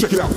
[0.00, 0.30] Check it out.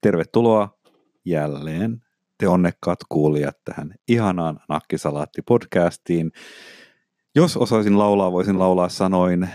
[0.00, 0.78] Tervetuloa
[1.24, 2.04] jälleen
[2.38, 6.30] te onnekkaat kuulijat tähän ihanaan Nakkisalaatti-podcastiin.
[7.34, 9.48] Jos osaisin laulaa, voisin laulaa sanoin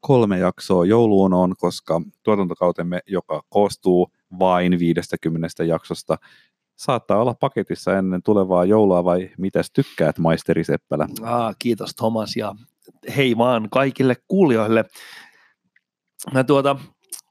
[0.00, 6.16] kolme jaksoa jouluun on, koska tuotantokautemme, joka koostuu vain 50 jaksosta,
[6.80, 11.08] saattaa olla paketissa ennen tulevaa joulua vai mitäs tykkäät, maisteri Seppälä?
[11.22, 12.54] Ah, kiitos Thomas ja
[13.16, 14.84] hei vaan kaikille kuulijoille.
[16.34, 16.76] Mä tuota,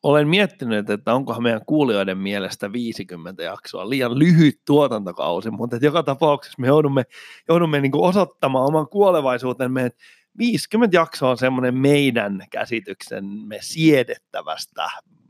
[0.03, 6.61] olen miettinyt, että onkohan meidän kuulijoiden mielestä 50 jaksoa liian lyhyt tuotantokausi, mutta joka tapauksessa
[6.61, 7.03] me joudumme,
[7.47, 10.03] joudumme niin osoittamaan oman kuolevaisuutemme, että
[10.37, 14.89] 50 jaksoa on semmoinen meidän käsityksemme siedettävästä,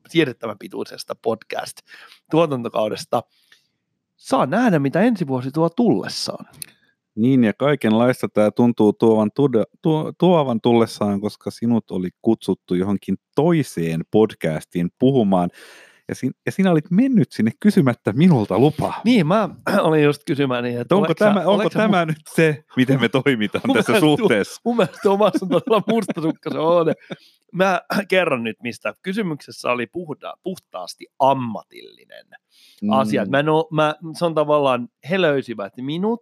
[0.09, 3.23] siedettävän pituisesta podcast-tuotantokaudesta.
[4.19, 6.45] Saa nähdä, mitä ensi vuosi tuo tullessaan.
[7.15, 13.15] Niin ja kaikenlaista tämä tuntuu tuovan, tuda, tuo, tuovan tullessaan, koska sinut oli kutsuttu johonkin
[13.35, 15.49] toiseen podcastiin puhumaan.
[16.09, 19.01] Ja, sin, ja sinä olit mennyt sinne kysymättä minulta lupaa.
[19.05, 19.49] Niin, mä
[19.87, 23.73] olin just kysymään niin, että onko tämä, sä, onko tämä nyt se, miten me toimitaan
[23.73, 24.61] tässä suhteessa?
[24.65, 26.93] Mun mielestä omassa on todella mustasukka se on.
[27.53, 32.25] Mä kerron nyt, mistä kysymyksessä oli puhda, puhtaasti ammatillinen
[32.81, 32.89] mm.
[32.89, 33.25] asia.
[33.25, 36.21] Mä, no, mä, se on tavallaan, he löysivät minut,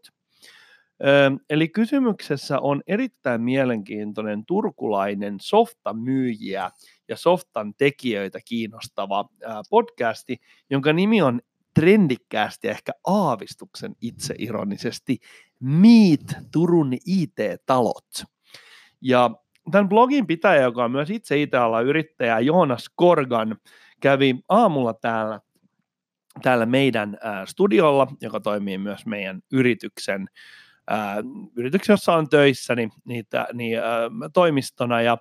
[1.50, 6.72] Eli kysymyksessä on erittäin mielenkiintoinen turkulainen softamyyjiä
[7.08, 9.30] ja softan tekijöitä kiinnostava
[9.70, 10.38] podcasti,
[10.70, 11.42] jonka nimi on
[11.74, 15.18] trendikkäästi ehkä aavistuksen itseironisesti
[15.60, 18.24] Meet Turun IT-talot.
[19.02, 19.32] Ja
[19.72, 21.86] tämän blogin pitäjä, joka on myös itse IT-alan
[22.46, 23.56] Joonas Korgan,
[24.00, 25.40] kävi aamulla täällä,
[26.42, 30.28] täällä meidän studiolla, joka toimii myös meidän yrityksen
[30.88, 31.24] ää,
[31.56, 35.18] yrityksen, jossa on töissä, niin, niitä, niin, ää, toimistona, ja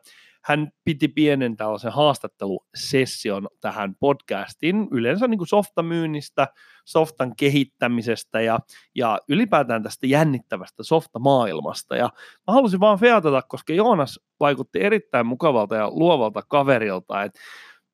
[0.47, 6.49] hän piti pienen tällaisen haastattelusession tähän podcastiin, yleensä niin kuin softamyynnistä,
[6.85, 8.59] softan kehittämisestä ja,
[8.95, 11.97] ja ylipäätään tästä jännittävästä softamaailmasta.
[11.97, 12.11] Ja
[12.47, 17.41] mä halusin vaan featata, koska Joonas vaikutti erittäin mukavalta ja luovalta kaverilta, että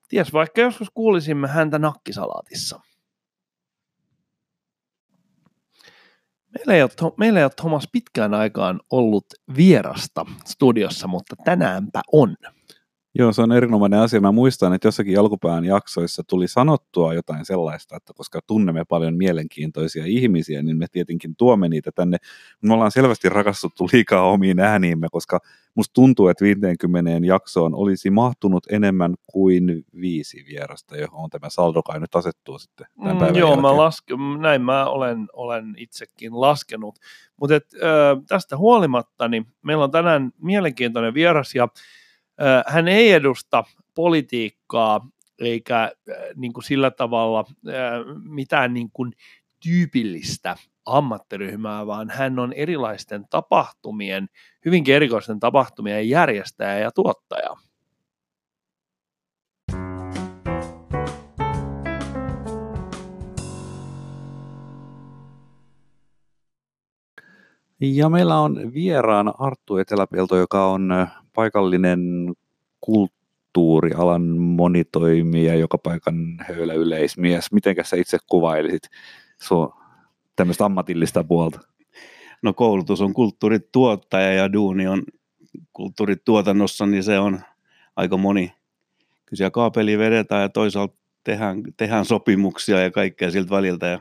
[0.09, 2.79] ties vaikka joskus kuulisimme häntä nakkisalaatissa.
[6.55, 9.25] Meillä ei, ole, meillä ei ole Thomas pitkään aikaan ollut
[9.57, 12.35] vierasta studiossa, mutta tänäänpä on.
[13.15, 14.21] Joo, se on erinomainen asia.
[14.21, 20.05] Mä muistan, että jossakin alkupään jaksoissa tuli sanottua jotain sellaista, että koska tunnemme paljon mielenkiintoisia
[20.05, 22.17] ihmisiä, niin me tietenkin tuomme niitä tänne.
[22.61, 25.39] Me ollaan selvästi rakastuttu liikaa omiin ääniimme, koska
[25.75, 31.99] musta tuntuu, että 50 jaksoon olisi mahtunut enemmän kuin viisi vierasta, johon tämä saldo kai
[31.99, 33.61] nyt asettuu sitten tämän päivän mm, Joo, jälkeen.
[33.61, 36.99] mä laske, näin mä olen, olen itsekin laskenut.
[37.37, 37.55] Mutta
[38.27, 41.67] tästä huolimatta, niin meillä on tänään mielenkiintoinen vieras ja
[42.67, 43.63] hän ei edusta
[43.95, 45.07] politiikkaa
[45.39, 45.91] eikä
[46.35, 47.45] niin kuin sillä tavalla
[48.23, 49.13] mitään niin kuin
[49.63, 50.55] tyypillistä
[50.85, 54.27] ammattiryhmää, vaan hän on erilaisten tapahtumien,
[54.65, 57.55] hyvinkin erikoisten tapahtumien järjestäjä ja tuottaja.
[67.85, 70.89] Ja meillä on vieraana Arttu Eteläpelto, joka on
[71.33, 71.99] paikallinen
[72.81, 76.15] kulttuurialan monitoimija, joka paikan
[76.47, 77.51] höylä yleismies.
[77.51, 78.83] Miten sä itse kuvailisit
[79.41, 79.73] sun
[80.35, 81.59] tämmöistä ammatillista puolta?
[82.41, 85.03] No koulutus on kulttuurituottaja ja duuni on
[85.73, 87.39] kulttuurituotannossa, niin se on
[87.95, 88.53] aika moni.
[89.25, 93.99] Kyllä kaapeli vedetään ja toisaalta tehdään, tehdään sopimuksia ja kaikkea siltä väliltä ja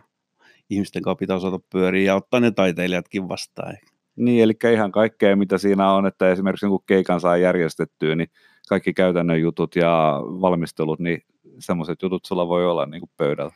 [0.72, 3.77] ihmisten kanssa pitää osata pyöriä ja ottaa ne taiteilijatkin vastaan.
[4.16, 8.28] Niin, eli ihan kaikkea, mitä siinä on, että esimerkiksi kun keikan saa järjestettyä, niin
[8.69, 11.22] kaikki käytännön jutut ja valmistelut, niin
[11.59, 13.53] semmoiset jutut sulla voi olla niin kuin pöydällä.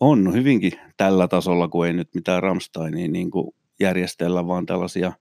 [0.00, 5.12] On hyvinkin tällä tasolla, kun ei nyt mitään Ramsteinia niin kuin järjestellä, vaan tällaisia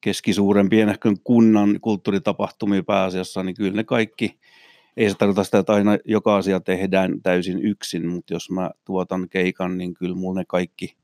[0.00, 4.38] keskisuuren pienehkön kunnan kulttuuritapahtumia pääasiassa, niin kyllä ne kaikki,
[4.96, 9.28] ei se tarkoita sitä, että aina joka asia tehdään täysin yksin, mutta jos mä tuotan
[9.28, 10.96] keikan, niin kyllä mulla ne kaikki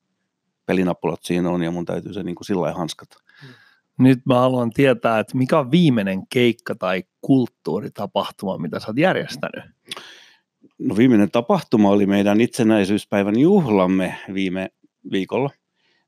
[0.67, 3.17] pelinappulat siinä on ja mun täytyy se niin kuin sillä hanskata.
[3.99, 9.65] Nyt mä haluan tietää, että mikä on viimeinen keikka tai kulttuuritapahtuma, mitä sä oot järjestänyt?
[10.79, 14.71] No viimeinen tapahtuma oli meidän itsenäisyyspäivän juhlamme viime
[15.13, 15.51] viikolla.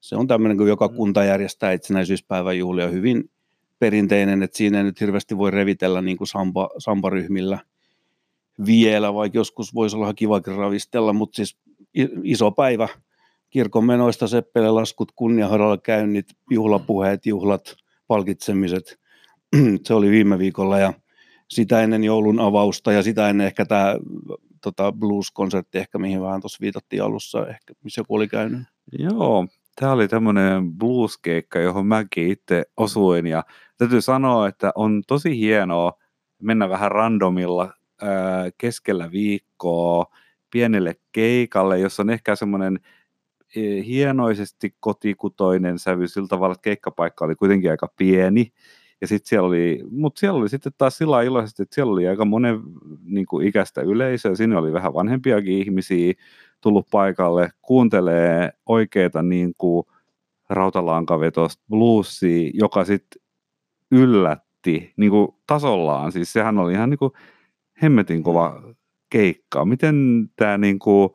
[0.00, 0.94] Se on tämmöinen, kun joka mm.
[0.94, 3.30] kunta järjestää itsenäisyyspäivän juhlia hyvin
[3.78, 7.58] perinteinen, että siinä ei nyt hirveästi voi revitellä niin kuin samba, sambaryhmillä
[8.66, 11.58] vielä, vaikka joskus voisi olla kivakin ravistella, mutta siis
[12.24, 12.88] iso päivä–
[13.52, 17.76] kirkon menoista seppele laskut, kunniaharalla käynnit, juhlapuheet, juhlat,
[18.06, 18.98] palkitsemiset.
[19.84, 20.92] se oli viime viikolla ja
[21.48, 23.96] sitä ennen joulun avausta ja sitä ennen ehkä tämä
[24.62, 28.62] tota blues-konsertti, ehkä mihin vähän tuossa viitattiin alussa, ehkä missä joku oli käynyt.
[28.98, 29.46] Joo,
[29.80, 33.44] tämä oli tämmöinen blueskeikka, johon mäkin itse osuin ja
[33.78, 35.92] täytyy sanoa, että on tosi hienoa
[36.42, 37.72] mennä vähän randomilla
[38.58, 40.06] keskellä viikkoa
[40.50, 42.80] pienelle keikalle, jossa on ehkä semmoinen
[43.56, 48.52] e, hienoisesti kotikutoinen sävy sillä tavalla, että keikkapaikka oli kuitenkin aika pieni.
[49.00, 52.24] Ja sitten siellä oli, mutta siellä oli sitten taas sillä iloisesti, että siellä oli aika
[52.24, 52.60] monen
[53.04, 56.12] niin kuin ikäistä yleisöä, siinä oli vähän vanhempiakin ihmisiä
[56.60, 59.86] tullut paikalle, kuuntelee oikeita niin kuin
[60.48, 63.22] rautalankavetosta bluesia, joka sitten
[63.90, 66.12] yllätti niin kuin tasollaan.
[66.12, 67.12] Siis sehän oli ihan niin kuin
[67.82, 68.62] hemmetin kova
[69.10, 69.64] keikka.
[69.64, 71.10] Miten tämä niin kuin,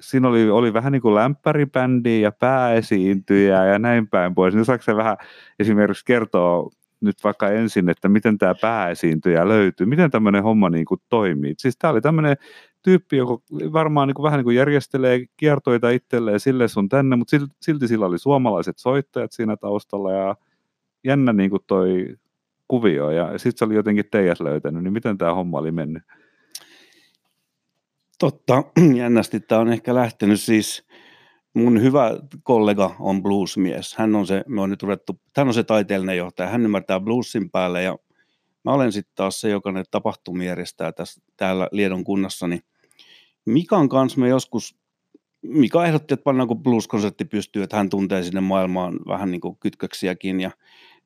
[0.00, 4.54] siinä oli, oli vähän niin kuin lämpäribändi ja pääesiintyjä ja näin päin pois.
[4.54, 5.16] Niin saako vähän
[5.58, 11.00] esimerkiksi kertoa nyt vaikka ensin, että miten tämä pääesiintyjä löytyy, miten tämmöinen homma niin kuin
[11.08, 11.54] toimii.
[11.58, 12.36] Siis tämä oli tämmöinen
[12.82, 13.38] tyyppi, joka
[13.72, 18.06] varmaan niin kuin vähän niin kuin järjestelee kiertoita itselleen sille sun tänne, mutta silti sillä
[18.06, 20.36] oli suomalaiset soittajat siinä taustalla ja
[21.04, 22.16] jännä niin kuin toi
[22.68, 26.02] kuvio ja sitten se oli jotenkin teijät löytänyt, niin miten tämä homma oli mennyt?
[28.18, 28.64] Totta,
[28.96, 30.86] jännästi tämä on ehkä lähtenyt siis,
[31.54, 32.10] mun hyvä
[32.42, 33.94] kollega on bluesmies.
[33.96, 37.50] Hän on se, me on nyt ruvettu, hän on se taiteellinen johtaja, hän ymmärtää bluesin
[37.50, 37.98] päälle ja
[38.64, 42.62] mä olen sitten taas se, joka ne tapahtumia järjestää tässä, täällä Liedon kunnassa, niin
[43.48, 44.76] Mikan kanssa me joskus,
[45.42, 50.40] Mika ehdotti, että pannaanko blues-konsertti pystyy, että hän tuntee sinne maailmaan vähän niin kuin kytköksiäkin
[50.40, 50.50] ja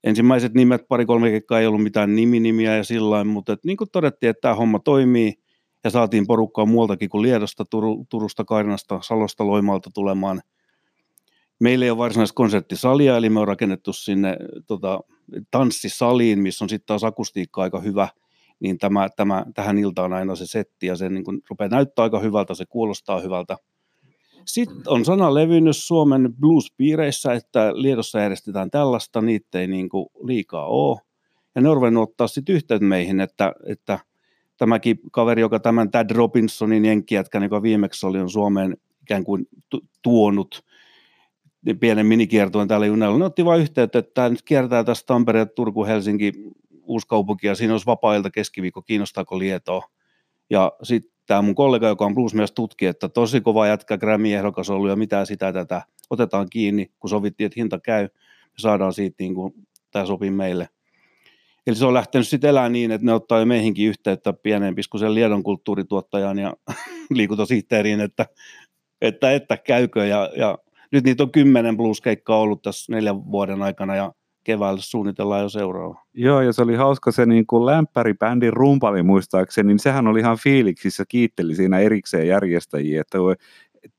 [0.04, 4.30] ensimmäiset nimet, pari-kolme keikkaa ei ollut mitään niminimiä ja sillä mutta että niin kuin todettiin,
[4.30, 5.34] että tämä homma toimii
[5.84, 10.42] ja saatiin porukkaa muualtakin kuin Liedosta, Tur- Turusta, Karinasta, Salosta, Loimalta tulemaan.
[11.60, 15.00] Meillä ei ole varsinaista konserttisalia, eli me on rakennettu sinne tota,
[15.50, 18.08] tanssisaliin, missä on sitten taas akustiikka aika hyvä,
[18.60, 22.18] niin tämä, tämä, tähän iltaan aina se setti ja se niin kun rupeaa näyttää aika
[22.18, 23.56] hyvältä, se kuulostaa hyvältä.
[24.46, 30.66] Sitten on sana levinnyt Suomen blues-piireissä, että Liedossa järjestetään tällaista, niitä ei niin kuin liikaa
[30.66, 31.00] ole.
[31.54, 33.98] Ja ne on ruvennut ottaa sitten yhteyttä meihin, että, että
[34.56, 39.48] tämäkin kaveri, joka tämän Tad Robinsonin jenkkijätkän, joka viimeksi oli on Suomeen ikään kuin
[40.02, 40.64] tuonut
[41.80, 45.84] pienen minikiertueen täällä junalla, ne otti vain yhteyttä, että tämä nyt kiertää tästä Tampere, Turku,
[45.84, 46.32] Helsinki,
[46.82, 49.82] Uuskaupunki ja siinä olisi vapaa keskiviikko, kiinnostaako Lietoa.
[50.50, 54.90] Ja sitten tämä mun kollega, joka on bluesmies, tutki, että tosi kova jätkä, Grammy-ehdokas ollut
[54.90, 59.34] ja mitä sitä tätä, otetaan kiinni, kun sovittiin, että hinta käy, ja saadaan siitä niin
[59.34, 59.54] kuin,
[59.90, 60.68] tämä sopii meille.
[61.66, 65.14] Eli se on lähtenyt sitten elämään niin, että ne ottaa jo meihinkin yhteyttä pienen piskuisen
[65.14, 66.54] Liedon kulttuurituottajan ja
[67.10, 68.26] liikuntasihteeriin, että,
[69.00, 70.06] että, että käykö.
[70.06, 70.58] Ja, ja
[70.92, 74.12] nyt niitä on kymmenen blueskeikkaa ollut tässä neljän vuoden aikana ja
[74.44, 76.04] keväällä suunnitellaan jo seuraava.
[76.14, 80.38] Joo, ja se oli hauska se niin kuin lämpäribändin rumpali muistaakseni, niin sehän oli ihan
[80.38, 83.18] fiiliksissä, kiitteli siinä erikseen järjestäjiä, että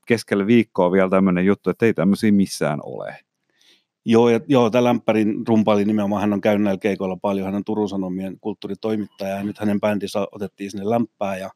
[0.07, 3.16] keskellä viikkoa vielä tämmöinen juttu, että ei tämmöisiä missään ole.
[4.06, 7.63] Joo, ja, joo tämä lämpärin rumpali nimenomaan, hän on käynyt näillä keikoilla paljon, hän on
[7.63, 11.50] Turun Sanomien kulttuuritoimittaja, ja nyt hänen bändinsä otettiin sinne lämpää, ja,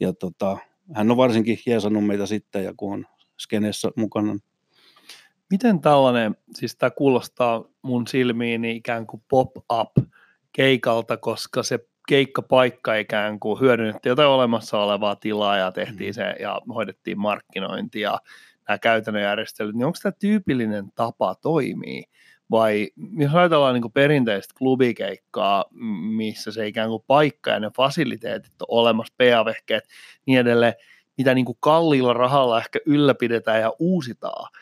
[0.00, 0.58] ja tota,
[0.94, 3.06] hän on varsinkin hiesannut meitä sitten, ja kun on
[3.38, 4.36] skeneessä mukana,
[5.50, 10.08] Miten tällainen, siis tämä kuulostaa mun silmiini ikään kuin pop-up
[10.52, 16.14] keikalta, koska se keikkapaikka ikään kuin hyödynnettiin jotain olemassa olevaa tilaa ja tehtiin mm.
[16.14, 18.18] se ja hoidettiin markkinointi ja
[18.68, 22.04] nämä käytännön järjestelyt, niin onko tämä tyypillinen tapa toimii?
[22.50, 25.64] Vai jos ajatellaan niin perinteistä klubikeikkaa,
[26.00, 29.84] missä se ikään kuin paikka ja ne fasiliteetit on olemassa, PA-vehkeet,
[30.26, 30.74] niin edelleen,
[31.18, 34.52] mitä niin kuin kalliilla rahalla ehkä ylläpidetään ja uusitaan,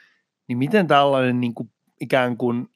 [0.49, 1.71] niin miten tällainen niin kuin
[2.01, 2.69] ikään kuin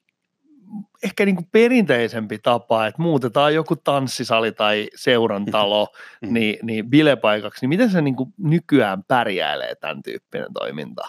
[1.03, 5.89] ehkä niin kuin perinteisempi tapa, että muutetaan joku tanssisali tai seurantalo
[6.23, 6.35] mm.
[6.35, 11.09] niin, niin bilepaikaksi, niin miten se niin kuin nykyään pärjäilee tämän tyyppinen toiminta?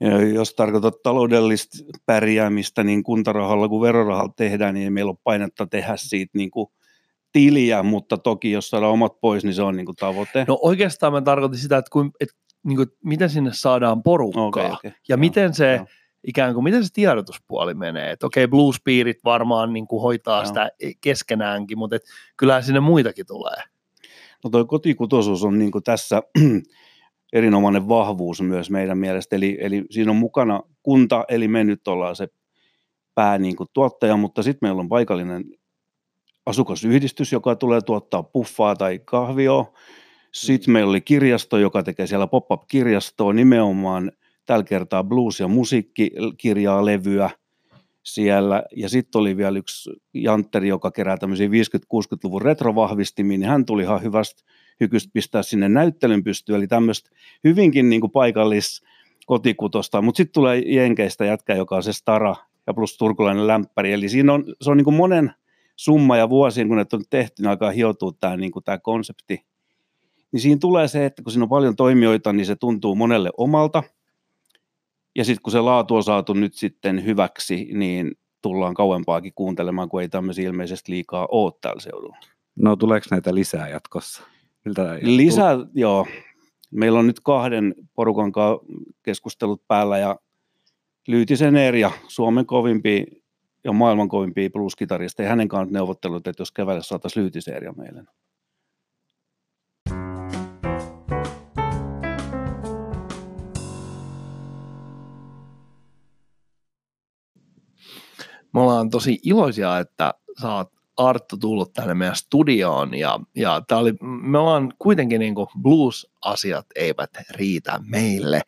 [0.00, 5.66] Ja jos tarkoitat taloudellista pärjäämistä, niin kuntarahalla kuin verorahalla tehdään, niin ei meillä ole painetta
[5.66, 6.66] tehdä siitä niin kuin
[7.32, 10.44] tiliä, mutta toki jos saadaan omat pois, niin se on niin kuin tavoite.
[10.48, 14.70] No oikeastaan mä tarkoitin sitä, että, kun, että niin kuin, miten sinne saadaan porukkaa okay,
[14.70, 14.90] okay.
[14.90, 15.86] ja joo, miten se joo.
[16.26, 18.10] ikään kuin, miten se tiedotuspuoli menee.
[18.10, 20.46] Että okei, okay, bluespirit varmaan niin kuin hoitaa joo.
[20.46, 22.02] sitä keskenäänkin, mutta et,
[22.36, 23.62] kyllähän sinne muitakin tulee.
[24.44, 26.22] No toi kotikutoisuus on niin kuin tässä
[27.32, 32.16] erinomainen vahvuus myös meidän mielestä, eli, eli siinä on mukana kunta, eli me nyt ollaan
[32.16, 32.28] se
[33.14, 35.44] pää niin kuin tuottaja, mutta sitten meillä on paikallinen
[36.46, 39.72] asukasyhdistys, joka tulee tuottaa puffaa tai kahvioa,
[40.34, 44.12] sitten meillä oli kirjasto, joka tekee siellä pop-up-kirjastoa nimenomaan.
[44.46, 47.30] Tällä kertaa blues- ja musiikkikirjaa, levyä
[48.02, 48.62] siellä.
[48.76, 54.02] Ja sitten oli vielä yksi jantteri, joka kerää tämmöisiä 50-60-luvun retrovahvistimia, niin hän tuli ihan
[54.02, 54.42] hyvästä
[54.80, 57.10] hykystä pistää sinne näyttelyn pystyyn, eli tämmöistä
[57.44, 58.82] hyvinkin niin kuin paikallis
[59.26, 62.36] kotikutosta, mutta sitten tulee Jenkeistä jätkä, joka on se Stara
[62.66, 65.32] ja plus turkulainen lämpäri, eli siinä on, se on niin kuin monen
[65.76, 69.53] summa ja vuosien, kun ne on tehty, niin alkaa hioutua tämä, niin kuin tämä konsepti.
[70.34, 73.82] Niin siinä tulee se, että kun siinä on paljon toimijoita, niin se tuntuu monelle omalta.
[75.16, 78.12] Ja sitten kun se laatu on saatu nyt sitten hyväksi, niin
[78.42, 82.16] tullaan kauempaakin kuuntelemaan, kun ei tämmöisiä ilmeisesti liikaa ole täällä seudulla.
[82.56, 84.22] No tuleeko näitä lisää jatkossa?
[84.64, 86.06] Miltä Lisää, joo.
[86.70, 88.32] Meillä on nyt kahden porukan
[89.02, 90.18] keskustelut päällä ja
[91.08, 93.04] Lyytisen Erja, Suomen kovimpia
[93.64, 98.04] ja maailman kovimpia blues-kitarista, ja hänen kanssa neuvottelut, että jos keväällä saataisiin Lyytisen Erja meille.
[108.54, 113.78] Me ollaan tosi iloisia, että sä oot Arttu tullut tänne meidän studioon ja, ja tää
[113.78, 118.40] oli, me ollaan kuitenkin niin kuin blues-asiat eivät riitä meille,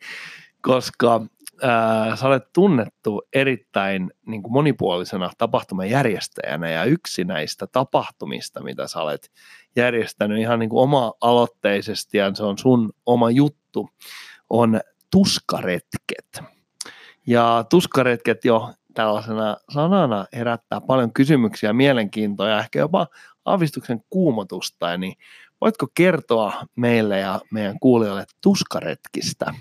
[0.61, 1.21] koska
[1.61, 9.01] ää, sä olet tunnettu erittäin niin kuin monipuolisena tapahtumajärjestäjänä ja yksi näistä tapahtumista, mitä sä
[9.01, 9.31] olet
[9.75, 13.89] järjestänyt ihan niin kuin oma-aloitteisesti ja se on sun oma juttu,
[14.49, 14.79] on
[15.11, 16.41] tuskaretket.
[17.27, 23.07] Ja tuskaretket jo tällaisena sanana herättää paljon kysymyksiä, mielenkiintoa ja ehkä jopa
[23.45, 24.97] aavistuksen kuumotusta.
[24.97, 25.13] Niin
[25.61, 29.53] voitko kertoa meille ja meidän kuulijoille tuskaretkistä?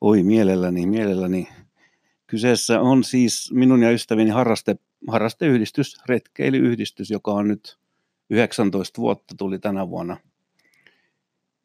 [0.00, 1.48] Oi, mielelläni, mielelläni.
[2.26, 4.76] Kyseessä on siis minun ja ystävini harraste,
[5.08, 7.78] harrasteyhdistys, retkeilyyhdistys, joka on nyt
[8.30, 10.16] 19 vuotta, tuli tänä vuonna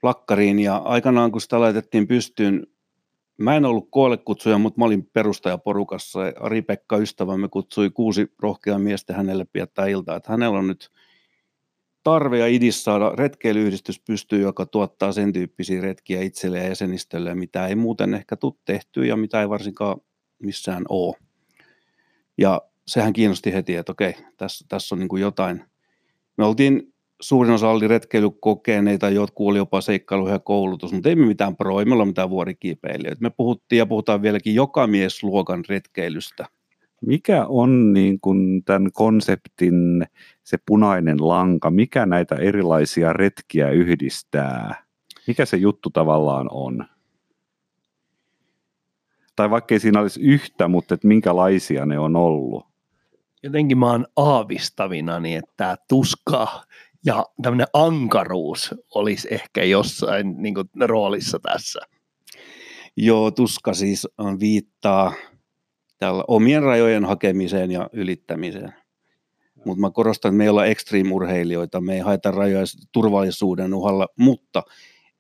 [0.02, 0.60] plakkariin.
[0.60, 2.68] Ja aikanaan, kun sitä laitettiin pystyyn,
[3.38, 6.20] Mä en ollut koollekutsuja, mutta mä olin perustajaporukassa.
[6.40, 10.16] Ari-Pekka ystävämme kutsui kuusi rohkeaa miestä hänelle piettää iltaa.
[10.16, 10.92] Että hänellä on nyt
[12.04, 17.68] tarve ja idis saada retkeilyyhdistys pystyy, joka tuottaa sen tyyppisiä retkiä itselle ja jäsenistölle, mitä
[17.68, 19.98] ei muuten ehkä tule tehtyä ja mitä ei varsinkaan
[20.40, 21.16] missään ole.
[22.38, 25.64] Ja sehän kiinnosti heti, että okei, tässä, tässä on niin jotain.
[26.38, 31.26] Me oltiin suurin osa oli retkeilykokeneita, jotkut oli jopa seikkailu ja koulutus, mutta ei me
[31.26, 33.22] mitään pro, ei me olla mitään vuorikiipeilijöitä.
[33.22, 36.46] Me puhuttiin ja puhutaan vieläkin joka mies luokan retkeilystä.
[37.02, 40.06] Mikä on niin kuin tämän konseptin
[40.44, 41.72] se punainen lanka?
[41.72, 44.86] Mikä näitä erilaisia retkiä yhdistää?
[45.28, 46.86] Mikä se juttu tavallaan on?
[49.36, 52.66] Tai vaikkei siinä olisi yhtä, mutta että minkälaisia ne on ollut?
[53.44, 56.48] Jotenkin mä oon aavistavina, niin että tämä tuska
[57.06, 61.80] ja tämmöinen ankaruus olisi ehkä jossain niin kuin, roolissa tässä.
[62.98, 65.14] Joo, tuska siis on viittaa
[65.98, 68.74] tällä omien rajojen hakemiseen ja ylittämiseen.
[69.66, 74.64] Mutta mä korostan, että me ei olla ekstriimurheilijoita, me ei haeta rajoja turvallisuuden uhalla, mutta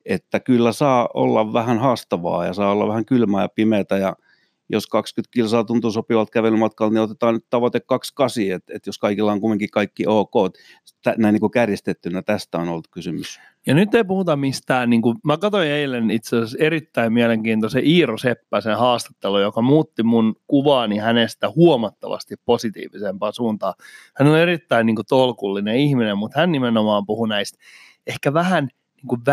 [0.06, 4.15] että kyllä saa olla vähän haastavaa ja saa olla vähän kylmää ja pimeätä ja
[4.69, 9.31] jos 20 kilsaa tuntuu sopivalta kävelymatkalta, niin otetaan nyt tavoite 28, että, että jos kaikilla
[9.31, 10.34] on kuitenkin kaikki ok,
[11.17, 13.39] näin niin kuin tästä on ollut kysymys.
[13.67, 18.17] Ja nyt ei puhuta mistään, niin kuin, mä katsoin eilen itse asiassa erittäin mielenkiintoisen Iiro
[18.17, 23.74] Seppäsen haastattelu, joka muutti mun kuvaani hänestä huomattavasti positiivisempaan suuntaan.
[24.15, 27.57] Hän on erittäin niin kuin, tolkullinen ihminen, mutta hän nimenomaan puhuu näistä
[28.07, 28.67] ehkä vähän–
[29.05, 29.25] niin kuin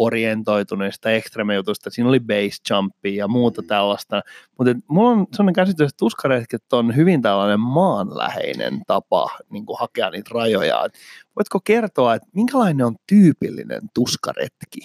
[0.00, 1.90] välineorientoituneista ekstreme-jutuista.
[1.90, 3.68] Siinä oli base jumpia ja muuta mm.
[3.68, 4.22] tällaista.
[4.58, 10.10] Mutta mulla on sellainen käsitys, että tuskaretket on hyvin tällainen maanläheinen tapa niin kuin hakea
[10.10, 10.88] niitä rajoja.
[11.36, 14.80] Voitko kertoa, että minkälainen on tyypillinen tuskaretki?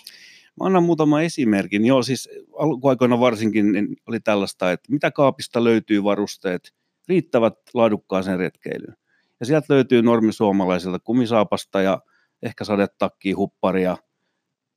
[0.60, 1.86] Mä annan muutama esimerkin.
[1.86, 6.74] Joo, siis alkuaikoina varsinkin niin oli tällaista, että mitä kaapista löytyy varusteet,
[7.08, 8.96] riittävät laadukkaaseen retkeilyyn.
[9.40, 12.02] Ja sieltä löytyy normisuomalaisilta kumisaapasta ja
[12.42, 13.98] ehkä sadetakkia, hupparia,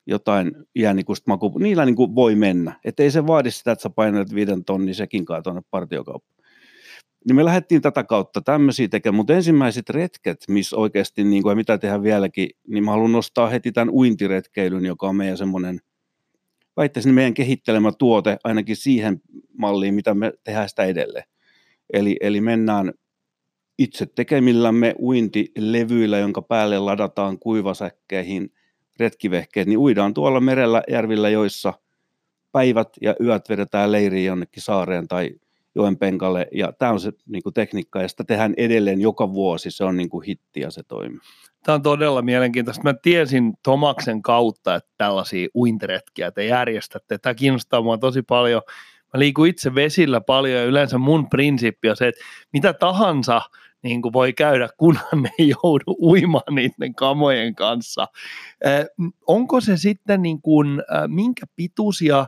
[0.08, 2.80] jotain iänikuista maku, niillä niin kuin voi mennä.
[2.84, 6.38] Että ei se vaadi sitä, että sä painelet viiden tonni sekin kai tuonne partiokauppaan.
[7.24, 11.78] Niin me lähdettiin tätä kautta tämmöisiä tekemään, mutta ensimmäiset retket, missä oikeasti, niin kuin, mitä
[11.78, 15.80] tehdään vieläkin, niin mä haluan nostaa heti tämän uintiretkeilyn, joka on meidän semmoinen,
[16.76, 19.20] väittäisin meidän kehittelemä tuote ainakin siihen
[19.58, 21.24] malliin, mitä me tehdään sitä edelleen.
[21.92, 22.92] Eli, eli mennään
[23.78, 28.50] itse tekemillämme uintilevyillä, jonka päälle ladataan kuivasäkkeihin
[28.98, 31.74] retkivehkeet, niin uidaan tuolla merellä, järvillä, joissa
[32.52, 35.30] päivät ja yöt vedetään leiriin jonnekin saareen tai
[35.74, 36.46] joen penkalle.
[36.52, 39.70] Ja tämä on se niin kuin tekniikka, ja sitä tehdään edelleen joka vuosi.
[39.70, 41.20] Se on niin kuin hitti ja se toimii.
[41.64, 42.82] Tämä on todella mielenkiintoista.
[42.84, 47.18] Mä tiesin Tomaksen kautta, että tällaisia uintiretkiä te järjestätte.
[47.18, 48.62] Tämä kiinnostaa mua tosi paljon.
[49.14, 52.20] Mä liikun itse vesillä paljon ja yleensä mun prinsiippi on se, että
[52.52, 53.42] mitä tahansa
[53.82, 58.08] niin kuin voi käydä, kunhan ne ei joudu uimaan niiden kamojen kanssa.
[58.64, 58.86] Eh,
[59.26, 62.26] onko se sitten niin kuin, äh, minkä pituisia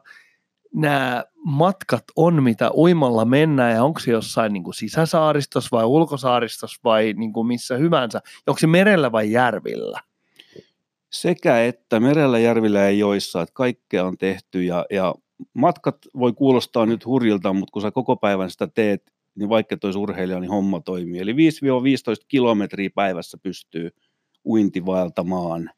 [0.75, 6.81] nämä matkat on, mitä uimalla mennään, ja onko se jossain niin kuin sisäsaaristossa vai ulkosaaristossa
[6.85, 10.01] vai niin kuin missä hyvänsä, onko se merellä vai järvillä?
[11.11, 15.15] Sekä että merellä, järvillä ja joissa, että kaikkea on tehty ja, ja
[15.55, 19.97] matkat voi kuulostaa nyt hurjilta, mutta kun sä koko päivän sitä teet, niin vaikka tois
[19.97, 21.21] urheilija, niin homma toimii.
[21.21, 21.37] Eli 5-15
[22.29, 23.91] kilometriä päivässä pystyy
[24.45, 25.71] uintivaeltamaan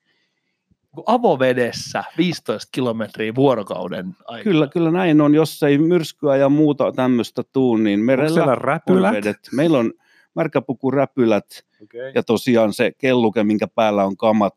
[1.06, 4.44] avovedessä 15 kilometriä vuorokauden aikana.
[4.44, 5.34] Kyllä, kyllä näin on.
[5.34, 9.12] Jos ei myrskyä ja muuta tämmöistä tuu, niin merellä räpylät?
[9.12, 9.38] vedet.
[9.52, 9.92] Meillä on
[10.34, 11.46] märkäpukuräpylät
[11.82, 12.12] Okay.
[12.14, 14.54] ja tosiaan se kelluke, minkä päällä on kamat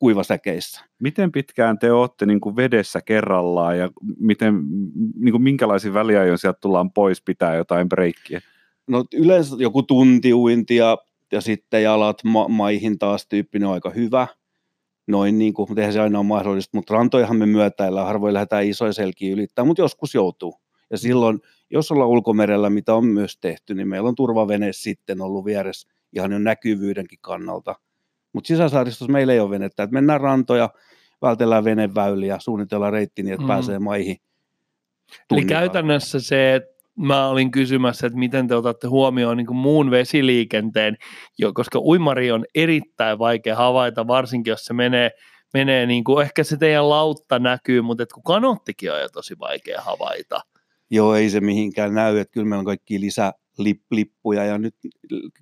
[0.00, 0.84] kuivasäkeissä.
[0.98, 4.54] Miten pitkään te olette niin kuin vedessä kerrallaan ja miten,
[5.18, 8.40] niin kuin minkälaisia väliajoin sieltä tullaan pois pitää jotain breikkiä?
[8.86, 10.96] No yleensä joku tunti uintia
[11.32, 14.26] ja sitten jalat ma- maihin taas tyyppinen on aika hyvä.
[15.06, 18.66] Noin niin kuin, mutta eihän se aina ole mahdollista, mutta rantojahan me myötäillä, harvoin lähdetään
[18.66, 20.54] isoja selkiä ylittää, mutta joskus joutuu.
[20.90, 21.40] Ja silloin,
[21.70, 26.32] jos ollaan ulkomerellä, mitä on myös tehty, niin meillä on turvavene sitten ollut vieressä ihan
[26.32, 27.74] jo näkyvyydenkin kannalta.
[28.32, 30.70] Mutta sisäsaaristossa meillä ei ole venettä, että mennään rantoja,
[31.22, 33.48] vältellään veneväyliä, suunnitellaan reitti niin, että Mm.
[33.48, 34.16] pääsee maihin.
[35.30, 40.96] Eli käytännössä se, että mä olin kysymässä, että miten te otatte huomioon niin muun vesiliikenteen,
[41.38, 45.10] jo, koska uimari on erittäin vaikea havaita, varsinkin jos se menee,
[45.54, 49.38] menee niin kuin, ehkä se teidän lautta näkyy, mutta et kun kanottikin on jo tosi
[49.38, 50.40] vaikea havaita.
[50.90, 52.94] Joo, ei se mihinkään näy, että kyllä meillä on kaikki
[53.62, 54.74] lisälippuja ja nyt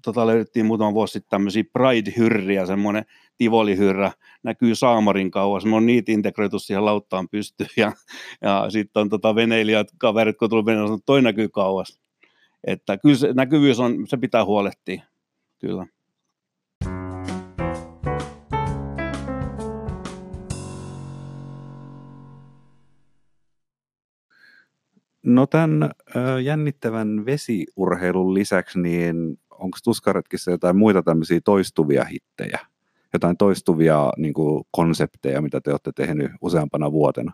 [0.04, 3.04] tota, löydettiin muutama vuosi sitten tämmöisiä Pride-hyrriä, semmoinen
[3.36, 7.92] Tivoli-hyrrä, näkyy Saamarin kauas, me on niitä integroitu siihen lauttaan pystyyn ja,
[8.42, 12.00] ja sitten on tota veneilijät, kaverit, kun veneellä, sanoo, toi näkyy kauas.
[12.64, 15.02] Että kyllä se näkyvyys on, se pitää huolehtia,
[15.58, 15.86] kyllä.
[25.28, 25.90] No tämän
[26.42, 32.58] jännittävän vesiurheilun lisäksi, niin onko tuskaretkissä jotain muita tämmöisiä toistuvia hittejä?
[33.12, 37.32] Jotain toistuvia niin kuin, konsepteja, mitä te olette tehnyt useampana vuotena?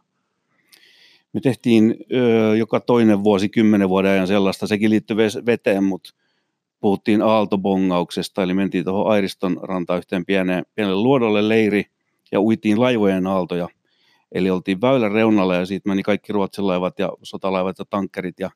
[1.32, 6.10] Me tehtiin ö, joka toinen vuosi, kymmenen vuoden ajan sellaista, sekin liittyy veteen, mutta
[6.80, 11.84] puhuttiin aaltobongauksesta, eli mentiin tuohon Airiston rantaan yhteen pieneen, pienelle luodolle leiri
[12.32, 13.68] ja uitiin laivojen aaltoja.
[14.34, 18.40] Eli oltiin väylän reunalla ja siitä meni kaikki Ruotsin laivat ja sotalaivat ja tankkerit.
[18.40, 18.50] Ja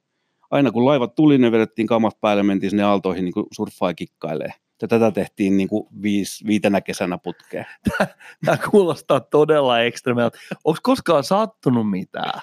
[0.50, 4.52] aina kun laivat tuli, ne vedettiin kamat päälle, mentiin sinne aaltoihin niin surffaa kikkailee.
[4.82, 7.66] Ja tätä tehtiin niin kuin viis, viitenä kesänä putkeen.
[8.44, 10.38] Tämä kuulostaa todella ekstremeltä.
[10.64, 12.40] Onko koskaan sattunut mitään?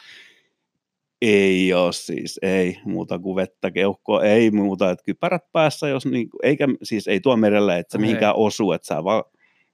[1.21, 6.30] Ei ole siis, ei muuta kuin vettä keuhkoa, ei muuta, että kypärät päässä, jos niin,
[6.43, 8.08] eikä siis ei tuo merellä, että Okei.
[8.08, 9.24] mihinkään osu, että sä vaan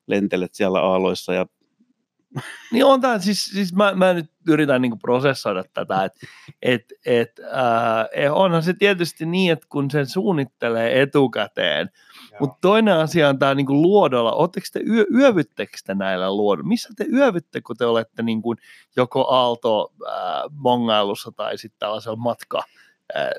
[0.08, 1.46] lentelet siellä aaloissa ja
[2.72, 6.28] Niin on tämä, siis, siis mä, mä nyt yritän niinku prosessoida tätä, että
[6.62, 11.90] et, et, äh, onhan se tietysti niin, että kun sen suunnittelee etukäteen,
[12.40, 16.68] mutta toinen asia on tämä niinku luodolla, ootteko te, yö, yövyttekö te näillä luodoilla?
[16.68, 18.56] Missä te yövytte, kun te olette niinku
[18.96, 22.64] joko aalto äh, tai sitten tällaisella matka
[23.16, 23.30] äh,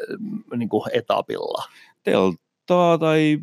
[0.56, 1.64] niinku etapilla?
[2.02, 3.38] telttaa tai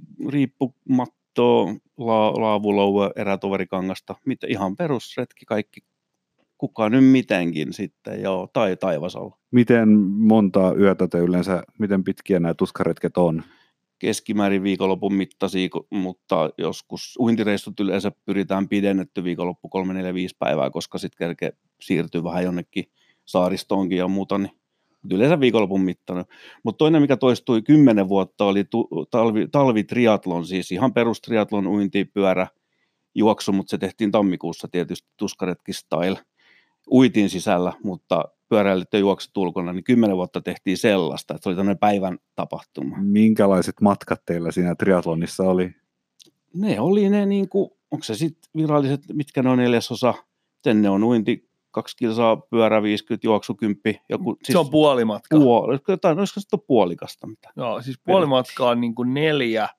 [1.39, 5.82] riippumattoa, la, laavuloua, erätoverikangasta, mitä, ihan perusretki, kaikki,
[6.58, 9.38] kuka nyt mitenkin sitten, joo, tai taivasalla.
[9.52, 13.43] Miten monta yötä te yleensä, miten pitkiä nämä tuskaretket on?
[13.99, 20.97] Keskimäärin viikonlopun mittaisia, mutta joskus uintireissut yleensä pyritään pidennetty viikonloppu 3, 4, 5 päivää, koska
[20.97, 22.86] sitten kerke siirtyy vähän jonnekin
[23.25, 24.58] saaristoonkin ja muuta, niin
[25.12, 26.25] yleensä viikonlopun mittainen.
[26.63, 32.47] Mutta toinen, mikä toistui kymmenen vuotta, oli tu- talvi, talvitriatlon, siis ihan perustriatlon uinti, pyörä,
[33.15, 36.17] juoksu, mutta se tehtiin tammikuussa tietysti tuskaretki style.
[36.91, 41.55] Uitiin sisällä, mutta pyöräilyt ja juoksut ulkona, niin kymmenen vuotta tehtiin sellaista, että se oli
[41.55, 42.97] tämmöinen päivän tapahtuma.
[43.01, 45.71] Minkälaiset matkat teillä siinä triatlonissa oli?
[46.53, 50.13] Ne oli ne, niin kuin, onko se sitten viralliset, mitkä ne on neljäsosa,
[50.57, 55.38] miten ne on uinti, kaksi kilsaa, pyörä 50, juoksu 10, joku, Siis, se on puolimatka.
[55.38, 57.49] puoli, jotain, olisiko se puolikasta mitä?
[57.55, 59.69] Joo, siis puolimatka on niin kuin neljä,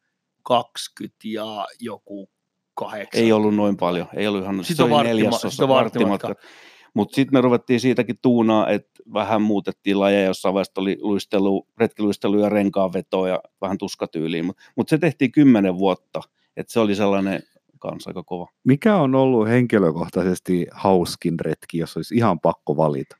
[0.42, 2.31] 20 ja joku
[2.74, 3.22] kahdeksan.
[3.24, 6.29] Ei ollut noin paljon, ei ollut ihan, Sitten se on oli neljäsosa, sitten varttimatka.
[6.29, 6.70] varttimatka.
[6.94, 12.38] Mutta sitten me ruvettiin siitäkin tuunaa, että vähän muutettiin lajeja, jossain vaiheessa oli luistelu, retkiluistelu
[12.38, 16.22] ja renkaanveto ja vähän tuskatyyliin, mutta mut se tehtiin kymmenen vuotta,
[16.57, 17.42] että se oli sellainen
[17.80, 18.46] kanssa aika kova.
[18.64, 23.16] Mikä on ollut henkilökohtaisesti hauskin retki, jos olisi ihan pakko valita?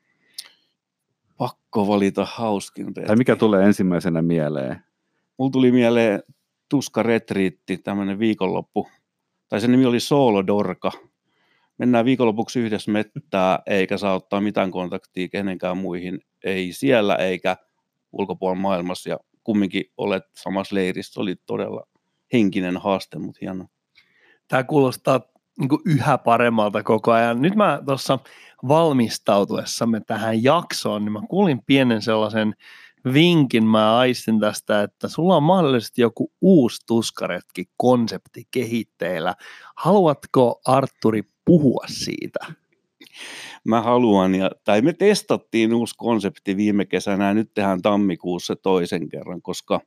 [1.37, 3.07] Pakko valita hauskin retki.
[3.07, 4.83] Tai mikä tulee ensimmäisenä mieleen?
[5.37, 6.23] Mulla tuli mieleen
[6.69, 8.87] Tuska Retriitti, tämmöinen viikonloppu,
[9.49, 10.91] tai se nimi oli Soolo Dorka.
[11.77, 17.57] Mennään viikonlopuksi yhdessä mettää, eikä saa ottaa mitään kontaktia kenenkään muihin, ei siellä eikä
[18.11, 21.13] ulkopuolella maailmassa, ja kumminkin olet samassa leirissä.
[21.13, 21.83] Se oli todella
[22.33, 23.65] henkinen haaste, mutta hieno.
[24.51, 25.21] Tämä kuulostaa
[25.59, 27.41] niin kuin yhä paremmalta koko ajan.
[27.41, 28.19] Nyt mä tuossa
[28.67, 32.55] valmistautuessamme tähän jaksoon, niin mä kuulin pienen sellaisen
[33.13, 39.35] vinkin, mä aistin tästä, että sulla on mahdollisesti joku uusi tuskaretki konsepti kehitteillä.
[39.75, 42.39] Haluatko Arturi puhua siitä?
[43.63, 49.09] Mä haluan, ja, tai me testattiin uusi konsepti viime kesänä ja nyt tehdään tammikuussa toisen
[49.09, 49.81] kerran, koska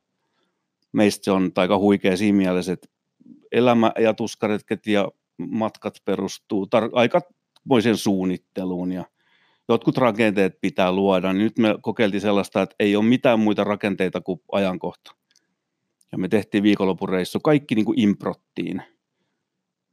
[0.91, 2.94] meistä se on aika huikea siinä mielessä, että
[3.55, 9.05] elämä ja tuskaretket ja matkat perustuu tar- aikamoisen suunnitteluun ja
[9.69, 11.33] jotkut rakenteet pitää luoda.
[11.33, 15.15] Nyt me kokeiltiin sellaista, että ei ole mitään muita rakenteita kuin ajankohta.
[16.11, 18.81] Ja me tehtiin viikonlopureissu kaikki niin kuin improttiin.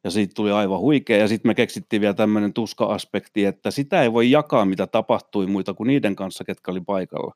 [0.05, 1.17] Ja siitä tuli aivan huikea.
[1.17, 5.75] Ja sitten me keksittiin vielä tämmöinen tuska-aspekti, että sitä ei voi jakaa, mitä tapahtui muita
[5.75, 7.35] kuin niiden kanssa, ketkä oli paikalla.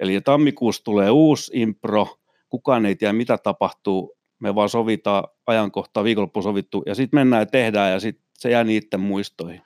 [0.00, 2.08] Eli tammikuussa tulee uusi impro,
[2.48, 4.16] kukaan ei tiedä, mitä tapahtuu.
[4.42, 8.64] Me vaan sovitaan ajankohtaa, viikonloppu sovittu, ja sitten mennään ja tehdään, ja sitten se jää
[8.64, 9.60] niiden muistoihin.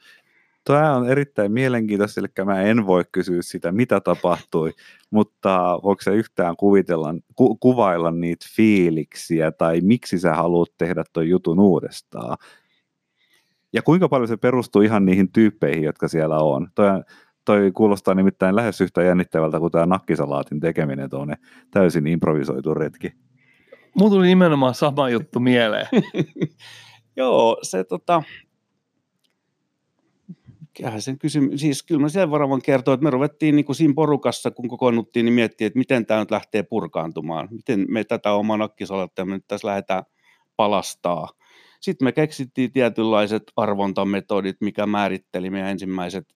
[0.65, 4.73] Tämä on erittäin mielenkiintoista, eli mä en voi kysyä sitä, mitä tapahtui,
[5.11, 11.29] mutta voiko se yhtään kuvitella, ku, kuvailla niitä fiiliksiä tai miksi sä haluat tehdä tuon
[11.29, 12.37] jutun uudestaan?
[13.73, 16.69] Ja kuinka paljon se perustuu ihan niihin tyyppeihin, jotka siellä on?
[16.75, 16.87] Toi,
[17.45, 21.35] toi kuulostaa nimittäin lähes yhtä jännittävältä kuin tämä nakkisalaatin tekeminen tuonne
[21.71, 23.26] täysin improvisoitu retki.
[23.99, 25.87] Mulla tuli nimenomaan sama juttu mieleen.
[27.17, 28.23] Joo, se tota,
[30.61, 33.95] mikähän sen kysymys, siis kyllä mä sen varmaan kertoa, että me ruvettiin niin kuin siinä
[33.95, 38.57] porukassa, kun kokoonnuttiin, niin miettiä, että miten tämä nyt lähtee purkaantumaan, miten me tätä omaa
[38.57, 40.03] nakkisalattia me nyt tässä lähdetään
[40.57, 41.29] palastaa.
[41.81, 46.35] Sitten me keksittiin tietynlaiset arvontametodit, mikä määritteli meidän ensimmäiset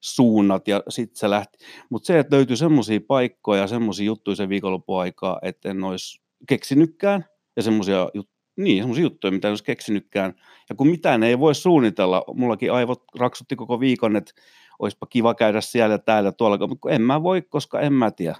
[0.00, 1.58] suunnat ja sitten se lähti.
[1.90, 7.24] Mutta se, että löytyi semmoisia paikkoja, semmoisia juttuja sen viikonloppuaikaa, että en olisi keksinytkään
[7.56, 10.34] ja semmoisia jut- niin, semmoisia juttuja, mitä en olisi keksinytkään.
[10.68, 14.32] Ja kun mitään ei voi suunnitella, mullakin aivot raksutti koko viikon, että
[14.78, 18.36] olisipa kiva käydä siellä ja täällä tuolla, mutta en mä voi, koska en mä tiedä.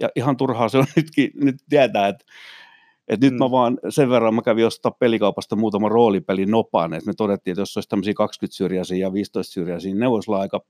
[0.00, 2.24] Ja ihan turhaa se on nytkin, nyt tietää, että
[3.08, 3.38] et nyt mm.
[3.38, 7.60] mä vaan sen verran, mä kävin ostaa pelikaupasta muutama roolipeli nopaan, että me todettiin, että
[7.60, 10.60] jos olisi tämmöisiä 20 syrjäisiä ja 15 syrjäisiä, ne voisi olla aika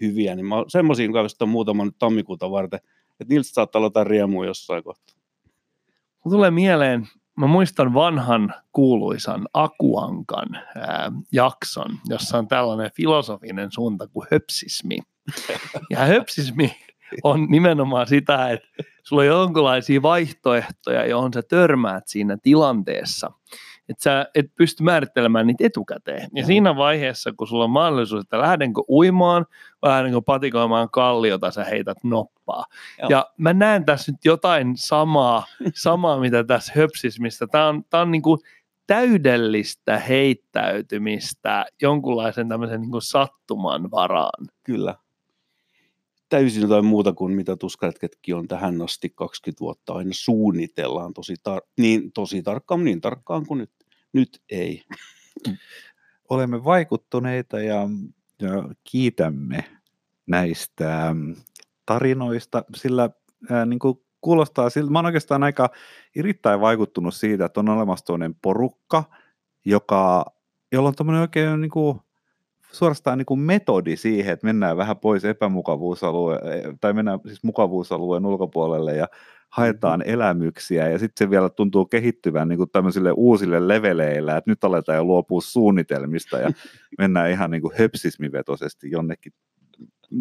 [0.00, 2.80] hyviä, niin mä semmoisiin kävin muutaman tammikuuta varten,
[3.20, 5.16] että niiltä saattaa olla jotain riemua jossain kohtaa.
[6.26, 14.06] Mulla tulee mieleen mä muistan vanhan kuuluisan Akuankan ää, jakson, jossa on tällainen filosofinen suunta
[14.08, 14.98] kuin höpsismi.
[15.90, 16.76] Ja höpsismi
[17.22, 18.68] on nimenomaan sitä, että
[19.02, 23.30] sulla on jonkinlaisia vaihtoehtoja, johon sä törmäät siinä tilanteessa–
[23.88, 26.28] että sä et pysty määrittelemään niitä etukäteen.
[26.34, 29.46] Ja siinä vaiheessa, kun sulla on mahdollisuus, että lähdenkö uimaan
[29.82, 32.64] vai lähdenkö patikoimaan kalliota, sä heität noppaa.
[32.98, 33.10] Joo.
[33.10, 37.46] Ja mä näen tässä nyt jotain samaa, samaa mitä tässä höpsismistä.
[37.46, 38.38] Tämä on, tää on niin kuin
[38.86, 44.46] täydellistä heittäytymistä jonkunlaisen tämmöisen niin kuin sattuman varaan.
[44.64, 44.94] Kyllä.
[46.28, 51.68] Täysin jotain muuta kuin mitä tuskaretketkin on tähän asti 20 vuotta aina suunnitellaan tosi, tar-
[51.78, 53.70] niin, tosi tarkkaan, niin tarkkaan kuin nyt
[54.16, 54.82] nyt ei.
[56.30, 57.88] Olemme vaikuttuneita ja,
[58.42, 58.50] ja
[58.84, 59.64] kiitämme
[60.26, 61.14] näistä
[61.86, 63.10] tarinoista, sillä
[63.50, 65.70] ää, niin kuin kuulostaa siltä, mä oon oikeastaan aika
[66.16, 69.04] erittäin vaikuttunut siitä, että on olemassa toinen porukka,
[69.64, 70.24] joka,
[70.72, 72.00] jolla on tämmöinen oikein niin kuin,
[72.72, 78.96] suorastaan niin kuin metodi siihen, että mennään vähän pois epämukavuusalueen, tai mennään siis mukavuusalueen ulkopuolelle
[78.96, 79.08] ja
[79.56, 80.14] haetaan mm-hmm.
[80.14, 84.96] elämyksiä ja sitten se vielä tuntuu kehittyvän niin kuin tämmöisille uusille leveleillä, että nyt aletaan
[84.96, 86.50] jo luopua suunnitelmista ja
[86.98, 89.32] mennään ihan niin kuin höpsismivetoisesti jonnekin.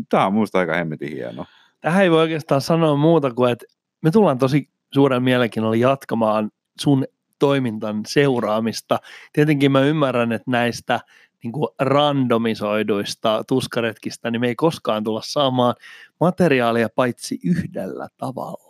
[0.10, 1.46] Tämä on minusta aika hemmetin hieno.
[1.82, 3.66] Tähän ei voi oikeastaan sanoa muuta kuin, että
[4.02, 7.06] me tullaan tosi suuren mielenkiinnolla jatkamaan sun
[7.40, 9.00] toimintan seuraamista.
[9.34, 11.00] Tietenkin mä ymmärrän, että näistä
[11.44, 15.76] niin kuin randomisoiduista tuskaretkistä, niin me ei koskaan tulla saamaan
[16.20, 18.65] materiaalia paitsi yhdellä tavalla.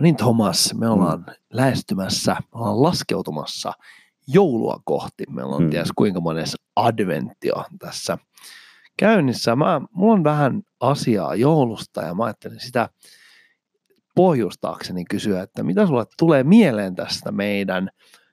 [0.00, 1.34] Niin Thomas, me ollaan mm.
[1.52, 3.72] lähestymässä, me ollaan laskeutumassa
[4.26, 5.24] joulua kohti.
[5.30, 5.70] Meillä on mm.
[5.70, 8.18] ties kuinka monessa adventio tässä
[8.98, 9.56] käynnissä.
[9.56, 12.88] Mä, mulla on vähän asiaa joulusta ja mä ajattelin sitä
[14.14, 17.90] pohjustaakseni kysyä, että mitä sulle tulee mieleen tästä meidän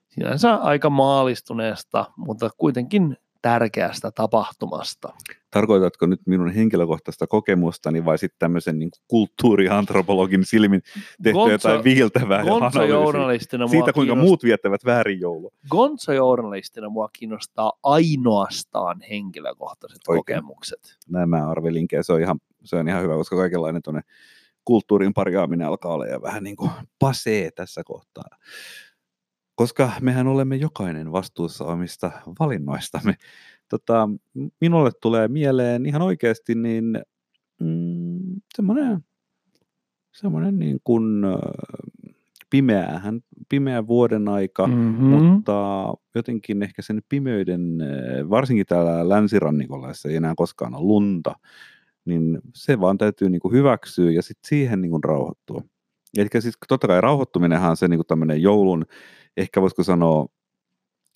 [0.09, 5.13] sinänsä aika maalistuneesta, mutta kuitenkin tärkeästä tapahtumasta.
[5.51, 10.81] Tarkoitatko nyt minun henkilökohtaista kokemustani vai sitten tämmöisen niin kulttuuriantropologin silmin
[11.23, 15.51] tehtyä Gonzo, jotain viiltävää Gonzo-journalistina siitä, kuinka kiinnostaa, muut viettävät väärin joulua?
[15.69, 20.19] Gonzo-journalistina mua kiinnostaa ainoastaan henkilökohtaiset Oikein.
[20.19, 20.97] kokemukset.
[21.09, 24.01] Näin mä arvelinkin se on ihan, se on ihan hyvä, koska kaikenlainen tuonne
[24.65, 28.23] kulttuurin parjaaminen alkaa olla ja vähän niin kuin pasee tässä kohtaa
[29.59, 33.15] koska mehän olemme jokainen vastuussa omista valinnoistamme.
[33.69, 34.09] Tota,
[34.61, 36.99] minulle tulee mieleen ihan oikeasti niin
[37.61, 38.19] mm,
[38.55, 38.99] semmoinen,
[40.15, 41.03] semmoinen niin kuin
[42.49, 45.05] pimeähän, pimeä vuoden aika, mm-hmm.
[45.05, 45.53] mutta
[46.15, 47.77] jotenkin ehkä sen pimeyden,
[48.29, 51.35] varsinkin täällä länsirannikolla, jossa ei enää koskaan ole lunta,
[52.05, 55.61] niin se vaan täytyy niin kuin hyväksyä ja sitten siihen niin kuin rauhoittua.
[56.17, 58.85] Eli siis totta kai rauhoittuminenhan on se niin kuin tämmöinen joulun
[59.39, 60.25] ehkä voisiko sanoa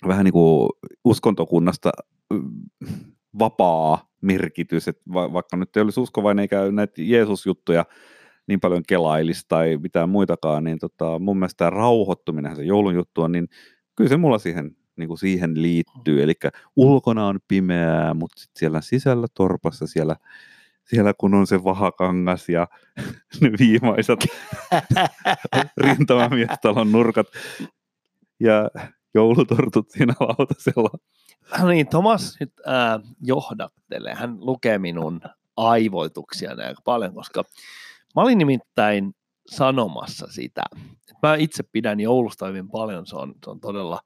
[0.08, 0.70] vähän niin kuin
[1.06, 1.92] uskontokunnasta
[3.40, 7.86] vapaa merkitys, että va- vaikka nyt ei olisi uskovainen eikä näitä Jeesus-juttuja
[8.48, 13.22] niin paljon kelailisi tai mitään muitakaan, niin tota, mun mielestä tämä rauhoittuminen, se joulun juttu
[13.22, 13.48] on, niin
[13.96, 16.24] kyllä se mulla siihen, niin kuin siihen liittyy.
[16.24, 16.34] Eli
[16.76, 20.16] ulkona on pimeää, mutta sit siellä sisällä torpassa, siellä,
[20.84, 22.68] siellä kun on se vahakangas ja
[23.42, 24.20] ne viimaiset
[25.86, 27.28] rintamamiestalon nurkat,
[28.44, 28.70] ja
[29.14, 30.90] joulutortut siinä lautasella.
[31.60, 34.14] No niin, Thomas nyt äh, johdattelee.
[34.16, 35.22] Hän lukee minun
[35.58, 37.44] aivoituksia aika paljon, koska
[38.16, 39.16] mä olin nimittäin
[39.48, 40.64] sanomassa sitä.
[41.24, 44.00] Mä itse pidän joulusta hyvin paljon, se on, se on todella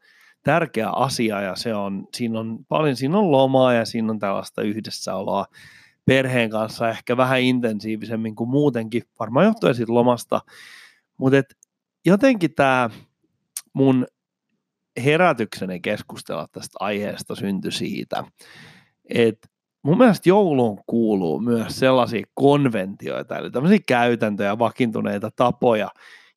[0.44, 4.62] tärkeä asia ja se on, siinä on paljon, siinä on lomaa ja siinä on tällaista
[4.62, 5.46] yhdessäoloa
[6.06, 10.42] perheen kanssa ehkä vähän intensiivisemmin kuin muutenkin, varmaan johtuen siitä lomasta,
[11.18, 11.56] mutta
[12.06, 12.90] jotenkin tämä
[13.74, 14.08] mun
[15.04, 18.24] herätykseni keskustella tästä aiheesta syntyi siitä,
[19.10, 19.48] että
[19.84, 25.90] mun mielestä jouluun kuuluu myös sellaisia konventioita, eli tämmöisiä käytäntöjä, vakiintuneita tapoja,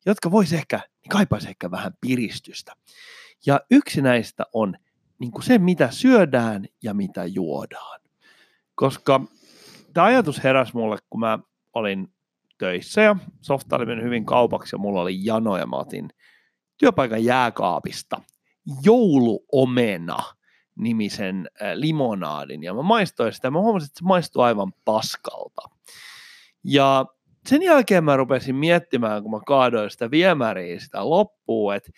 [0.05, 2.73] jotka voisi ehkä, niin kaipaisi ehkä vähän piristystä.
[3.45, 4.75] Ja yksi näistä on
[5.19, 8.01] niin kuin se, mitä syödään ja mitä juodaan.
[8.75, 9.21] Koska
[9.93, 11.39] tämä ajatus heräsi mulle, kun mä
[11.73, 12.13] olin
[12.57, 16.09] töissä ja softa oli mennyt hyvin kaupaksi ja mulla oli jano ja mä otin
[16.77, 18.21] työpaikan jääkaapista
[18.83, 20.17] jouluomena
[20.75, 23.51] nimisen limonaadin ja mä maistoin sitä.
[23.51, 25.61] Mä huomasin, että se maistuu aivan paskalta.
[26.63, 27.05] Ja
[27.49, 31.91] sen jälkeen mä rupesin miettimään, kun mä kaadoin sitä viemäriä sitä loppuun, että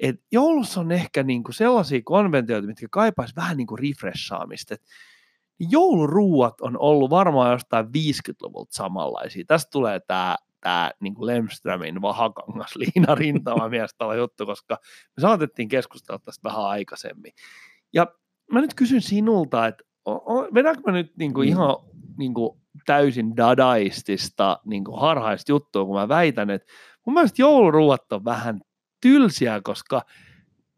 [0.00, 4.74] et joulussa on ehkä niinku sellaisia konventioita, mitkä kaipaisi vähän niinku refreshaamista.
[4.74, 4.82] Et
[5.70, 9.44] jouluruuat on ollut varmaan jostain 50-luvulta samanlaisia.
[9.46, 14.78] Tästä tulee tämä tämä niin kuin Lemströmin vahakangas liina rintama miestalla juttu, koska
[15.16, 17.32] me saatettiin keskustella tästä vähän aikaisemmin.
[17.92, 18.06] Ja
[18.52, 19.84] mä nyt kysyn sinulta, että
[20.54, 21.52] vedänkö mä nyt niin kuin mm.
[21.52, 21.76] ihan
[22.18, 26.72] niin kuin täysin dadaistista niin kuin harhaista juttua, kun mä väitän, että
[27.06, 28.60] mun mielestä jouluruuat on vähän
[29.00, 30.02] tylsiä, koska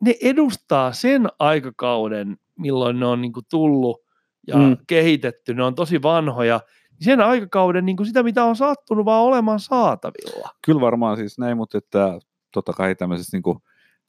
[0.01, 4.05] ne edustaa sen aikakauden, milloin ne on niin kuin tullut
[4.47, 4.77] ja mm.
[4.87, 6.61] kehitetty, ne on tosi vanhoja,
[7.05, 10.51] sen aikakauden niin kuin sitä, mitä on sattunut vaan olemaan saatavilla.
[10.65, 12.19] Kyllä varmaan siis näin, mutta että
[12.53, 13.59] totta kai tämmöisessä niin kuin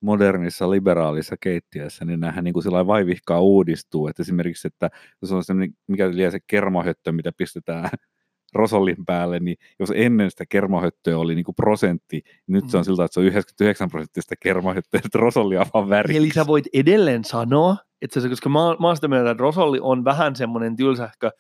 [0.02, 4.90] modernissa liberaalissa keittiössä, niin nämähän niin kuin sillä vaivihkaa uudistuu, että esimerkiksi, että
[5.22, 7.90] jos on semmoinen, mikä liian se kermahöttö, mitä pistetään
[8.54, 12.82] rosollin päälle, niin jos ennen sitä kermahöttöä oli niin kuin prosentti, niin nyt se on
[12.82, 12.86] mm.
[12.86, 16.18] siltä, että se on 99 prosenttista kermahöttöä, että rosolli on vaan väri.
[16.18, 19.80] Eli sä voit edelleen sanoa, että se, koska mä, mä oon sitä mieltä, että rosolli
[19.82, 21.32] on vähän semmoinen tylsähkö,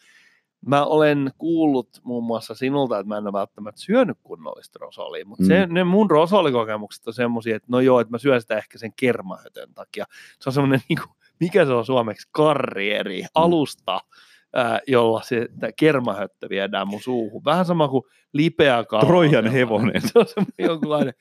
[0.65, 5.43] mä olen kuullut muun muassa sinulta, että mä en ole välttämättä syönyt kunnollista rosolia, mutta
[5.43, 5.47] mm.
[5.47, 8.93] se, ne mun rosolikokemukset on semmoisia, että no joo, että mä syön sitä ehkä sen
[8.95, 10.05] kermahötön takia.
[10.39, 13.27] Se on semmoinen, niin kuin, mikä se on suomeksi, karrieri, mm.
[13.35, 14.01] alusta,
[14.53, 15.47] ää, jolla se
[15.79, 17.45] kermahöttö viedään mun suuhun.
[17.45, 19.07] Vähän sama kuin lipeä kalma.
[19.07, 20.01] Trojan hevonen.
[20.11, 21.13] Se on semmoinen jonkunlainen.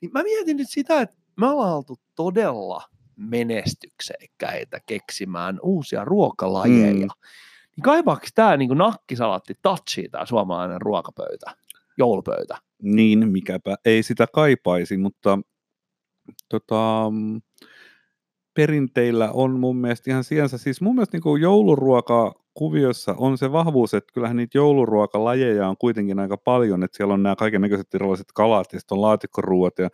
[0.00, 2.82] Niin mä mietin nyt sitä, että me ollaan oltu todella
[3.16, 7.06] menestyksekkäitä keksimään uusia ruokalajeja.
[7.06, 7.20] Mm
[7.80, 11.54] niin kaipaako tämä niin nakkisalatti touchia tämä suomalainen ruokapöytä,
[11.98, 12.56] joulupöytä?
[12.82, 15.38] Niin, mikäpä ei sitä kaipaisi, mutta
[16.48, 17.04] tota,
[18.54, 20.58] perinteillä on mun mielestä ihan siensä.
[20.58, 26.18] Siis mun mielestä niin jouluruoka kuviossa on se vahvuus, että kyllähän niitä jouluruokalajeja on kuitenkin
[26.18, 29.88] aika paljon, että siellä on nämä kaiken näköiset erilaiset kalat ja sitten on laatikkoruuat ja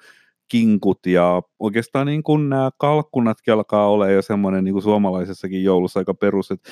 [0.48, 6.00] kinkut ja oikeastaan niin kuin nämä kalkkunatkin alkaa olla jo semmoinen niin kuin suomalaisessakin joulussa
[6.00, 6.70] aika perus, että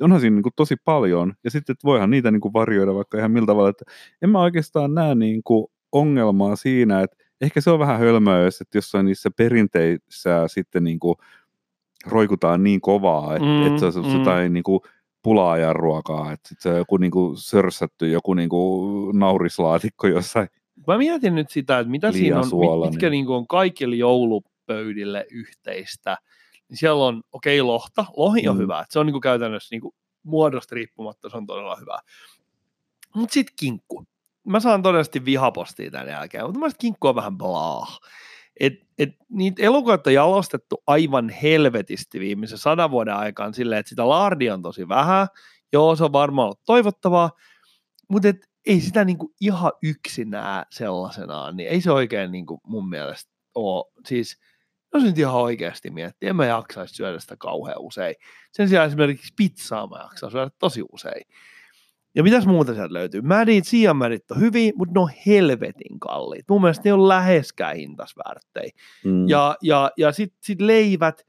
[0.00, 3.18] onhan siinä niin kuin tosi paljon ja sitten että voihan niitä niin kuin varjoida vaikka
[3.18, 3.84] ihan miltä tavalla, että
[4.22, 8.60] en mä oikeastaan näe niin kuin ongelmaa siinä, että ehkä se on vähän hölmöä, jos,
[8.60, 11.16] että jossain niissä perinteissä sitten niin kuin
[12.06, 14.18] roikutaan niin kovaa, että, mm, että se on mm.
[14.18, 14.80] jotain niin kuin
[15.22, 20.48] pulaajan ruokaa, että se on joku niin kuin sörsätty, joku niin kuin naurislaatikko jossain.
[20.86, 23.26] Mä mietin nyt sitä, että mitä siinä on, suola, mitkä niin.
[23.26, 26.16] Niin on kaikille joulupöydille yhteistä.
[26.68, 28.04] Niin siellä on, okei, okay, lohta.
[28.16, 28.62] Lohi on mm.
[28.62, 28.84] hyvä.
[28.90, 31.98] Se on niin kuin käytännössä niin kuin muodosta riippumatta, se on todella hyvä.
[33.14, 34.04] Mutta sitten kinkku.
[34.44, 37.98] Mä saan todennäköisesti vihapostia tämän jälkeen, mutta mä kinkku on vähän blah.
[38.60, 44.54] Et, et niitä on jalostettu aivan helvetisti viimeisen sadan vuoden aikaan silleen, että sitä laardia
[44.54, 45.26] on tosi vähän.
[45.72, 47.30] Joo, se on varmaan ollut toivottavaa,
[48.08, 53.32] mutta et, ei sitä niinku ihan yksinään sellaisenaan, niin ei se oikein niinku mun mielestä
[53.54, 53.84] ole.
[54.06, 54.40] Siis,
[54.96, 58.14] jos nyt ihan oikeasti miettii, en mä jaksaisi syödä sitä kauhean usein.
[58.52, 61.22] Sen sijaan esimerkiksi pizzaa mä jaksan syödä tosi usein.
[62.14, 63.20] Ja mitäs muuta sieltä löytyy?
[63.20, 66.44] Mädit, siianmädit on hyviä, mutta ne on helvetin kalliit.
[66.48, 68.70] Mun mielestä ne on läheskään hintasvärttejä.
[69.04, 69.28] Mm.
[69.28, 71.26] Ja, ja, ja sitten sit leivät,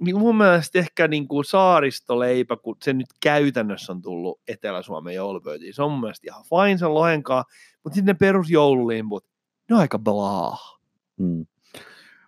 [0.00, 5.74] niin mun mielestä ehkä niin kuin saaristoleipä, kun se nyt käytännössä on tullut Etelä-Suomen joulupöytiin,
[5.74, 7.44] se on mun mielestä ihan fine sen lohenkaa,
[7.84, 9.24] mutta sitten ne perusjoululimput,
[9.70, 10.58] ne on aika blaa.
[11.16, 11.46] Mm.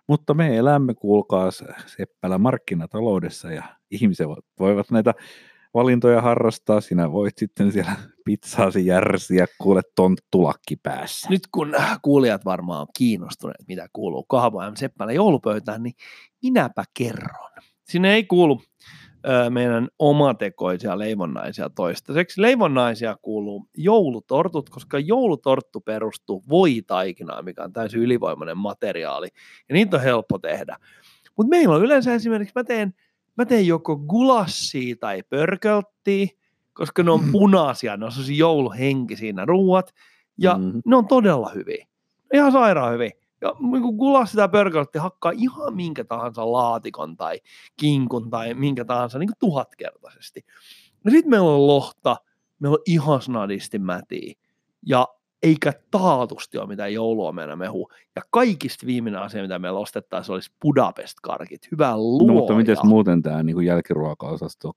[0.07, 1.49] Mutta me elämme, kuulkaa,
[1.85, 4.27] Seppälä markkinataloudessa ja ihmiset
[4.59, 5.13] voivat näitä
[5.73, 11.29] valintoja harrastaa, sinä voit sitten siellä pizzaasi järsiä, kuule tonttulakki päässä.
[11.29, 14.75] Nyt kun kuulijat varmaan on kiinnostuneet, mitä kuuluu Kahvo M.
[14.75, 15.93] Seppälä joulupöytään, niin
[16.43, 17.51] minäpä kerron.
[17.83, 18.61] Sinne ei kuulu
[19.27, 22.41] ö, meidän omatekoisia leivonnaisia toistaiseksi.
[22.41, 29.27] Leivonnaisia kuuluu joulutortut, koska joulutorttu perustuu voitaikinaan, mikä on täysin ylivoimainen materiaali,
[29.69, 30.77] ja niitä on helppo tehdä.
[31.37, 32.93] Mutta meillä on yleensä esimerkiksi, mä teen–
[33.37, 36.27] mä teen joko gulassia tai pörkölttiä,
[36.73, 37.31] koska ne on mm.
[37.31, 39.93] punaisia, ne on sellaisia jouluhenkisiä nämä ruuat,
[40.37, 40.81] ja mm.
[40.85, 41.87] ne on todella hyviä.
[42.33, 43.11] Ihan sairaan hyviä.
[43.41, 47.39] Ja niin gulassi tai pörköltti hakkaa ihan minkä tahansa laatikon tai
[47.77, 50.45] kinkun tai minkä tahansa niin tuhatkertaisesti.
[51.05, 52.15] Ja sitten meillä on lohta,
[52.59, 54.33] meillä on ihan snadisti mätiä.
[54.85, 55.07] Ja
[55.43, 57.89] eikä taatusti ole mitään jouluomena mehu.
[58.15, 61.67] Ja kaikista viimeinen asia, mitä meillä ostettaisiin, olisi Budapest-karkit.
[61.71, 62.27] Hyvää luoja.
[62.27, 64.73] No, mutta miten muuten tämä niin jälkiruokaosasto?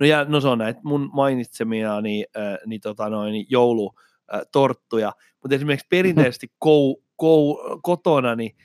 [0.00, 5.54] No, ja, no se on näitä mun mainitsemia niin, äh, niin, tota noin, joulutorttuja, mutta
[5.54, 8.56] esimerkiksi perinteisesti kou, kou, kotona, niin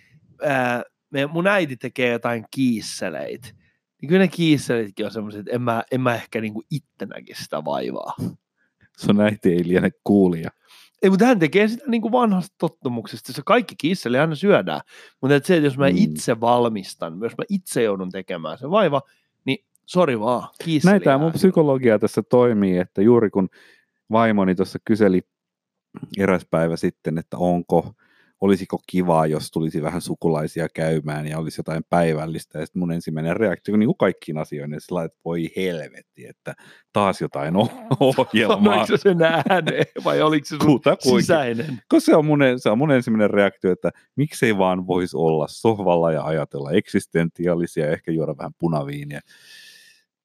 [0.46, 3.48] äh, me, mun äiti tekee jotain kiisseleitä.
[4.02, 7.66] Niin kyllä ne kiisseleitkin on semmoiset, että en mä, en mä ehkä niin ittenäkin sitä
[7.66, 8.14] vaivaa.
[8.98, 10.50] Sun äiti ei liene kuulija.
[11.04, 13.34] Ei, mutta hän tekee sitä niin kuin vanhasta tottumuksesta.
[13.34, 14.82] Se kaikki kisseli aina syödään.
[15.22, 15.98] Mutta et se, että jos mä mm.
[15.98, 19.02] itse valmistan, jos mä itse joudun tekemään se vaiva,
[19.46, 23.50] niin sori vaan, kisseli Näitä mun psykologia tässä toimii, että juuri kun
[24.12, 25.22] vaimoni tuossa kyseli
[26.18, 27.94] eräs päivä sitten, että onko
[28.42, 32.60] olisiko kivaa, jos tulisi vähän sukulaisia käymään ja olisi jotain päivällistä.
[32.60, 36.54] Ja sitten mun ensimmäinen reaktio, niin kuin kaikkiin asioihin, niin sillä että voi helvetti, että
[36.94, 37.54] taas jotain
[38.00, 38.86] ohjelmaa.
[38.86, 39.16] Sanoiko se
[39.50, 40.82] ääneen vai oliko se sun
[41.20, 41.82] sisäinen?
[41.90, 46.12] Koska se on, mun, se on mun ensimmäinen reaktio, että miksei vaan voisi olla sohvalla
[46.12, 49.22] ja ajatella eksistentiaalisia ja ehkä juoda vähän punaviiniä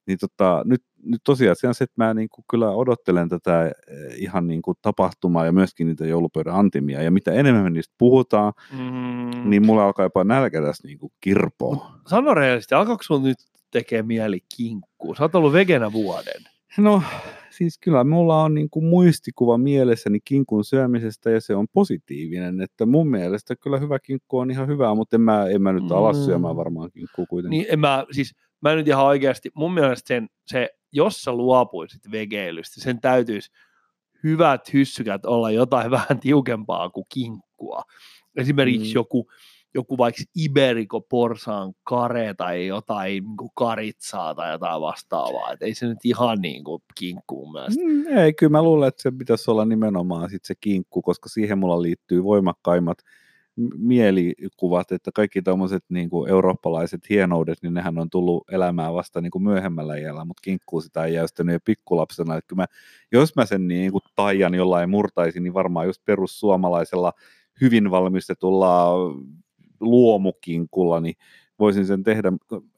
[0.07, 3.73] niin tota, nyt, nyt tosiasia on se, että mä niin kuin kyllä odottelen tätä eh,
[4.17, 7.03] ihan niin kuin tapahtumaa ja myöskin niitä joulupöydän antimia.
[7.03, 9.51] Ja mitä enemmän me niistä puhutaan, mm.
[9.51, 11.99] niin mulla alkaa jopa nälkä tässä niin kuin kirpoa.
[12.07, 13.39] Sano rehellisesti, alkaako sulla nyt
[13.71, 15.15] tekee mieli kinkkuu?
[15.15, 16.43] Sä oot ollut vegenä vuoden.
[16.79, 17.03] No
[17.53, 22.87] siis kyllä mulla on niin kuin muistikuva mielessäni kinkun syömisestä ja se on positiivinen, että
[22.87, 26.17] mun mielestä kyllä hyvä kinkku on ihan hyvää, mutta en mä, en mä nyt alas
[26.17, 26.25] mm.
[26.25, 27.59] syömään varmaan kinkkuu kuitenkin.
[27.59, 32.11] Niin en mä, siis mä nyt ihan oikeasti, mun mielestä sen, se, jos sä luopuisit
[32.11, 33.51] vegeilystä, sen täytyisi
[34.25, 37.83] hyvät hyssykät olla jotain vähän tiukempaa kuin kinkkua.
[38.37, 38.95] Esimerkiksi mm.
[38.95, 39.27] joku,
[39.75, 45.53] joku vaikka Iberico porsaan kare tai jotain niin kuin karitsaa tai jotain vastaavaa.
[45.53, 47.85] Et ei se nyt ihan niin kuin kinkku mun mielestä.
[47.85, 51.59] Mm, ei, kyllä mä luulen, että se pitäisi olla nimenomaan sit se kinkku, koska siihen
[51.59, 52.99] mulla liittyy voimakkaimmat
[53.77, 59.43] mielikuvat, että kaikki tämmöiset niin eurooppalaiset hienoudet, niin nehän on tullut elämään vasta niin kuin
[59.43, 62.37] myöhemmällä iällä, mutta kinkkuu sitä ei jäystänyt jo pikkulapsena.
[62.37, 62.67] Että mä,
[63.13, 67.13] jos mä sen niin kuin taian jollain murtaisin, niin varmaan just perussuomalaisella
[67.61, 68.91] hyvin valmistetulla
[69.83, 71.15] luomukinkulla, niin
[71.59, 72.33] voisin sen tehdä.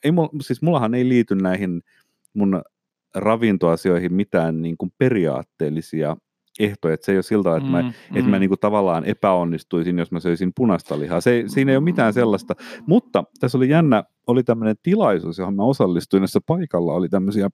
[0.04, 1.82] Ei, siis mullahan ei liity näihin
[2.34, 2.62] mun
[3.14, 6.16] ravintoasioihin mitään niin kuin periaatteellisia
[6.58, 9.98] ehtoja, että se ei ole tavalla, että mä, mm, että mä niin kuin tavallaan epäonnistuisin,
[9.98, 11.20] jos mä söisin punaista lihaa.
[11.20, 12.54] Se, siinä ei ole mitään sellaista.
[12.86, 17.48] Mutta tässä oli jännä, oli tämmöinen tilaisuus, johon mä osallistuin, jossa paikalla oli tämmöisiä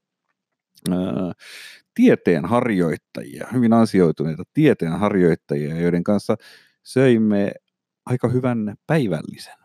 [0.90, 1.32] ää,
[1.94, 6.36] tieteenharjoittajia, hyvin ansioituneita tieteenharjoittajia, joiden kanssa
[6.82, 7.53] söimme
[8.11, 9.56] aika hyvän päivällisen.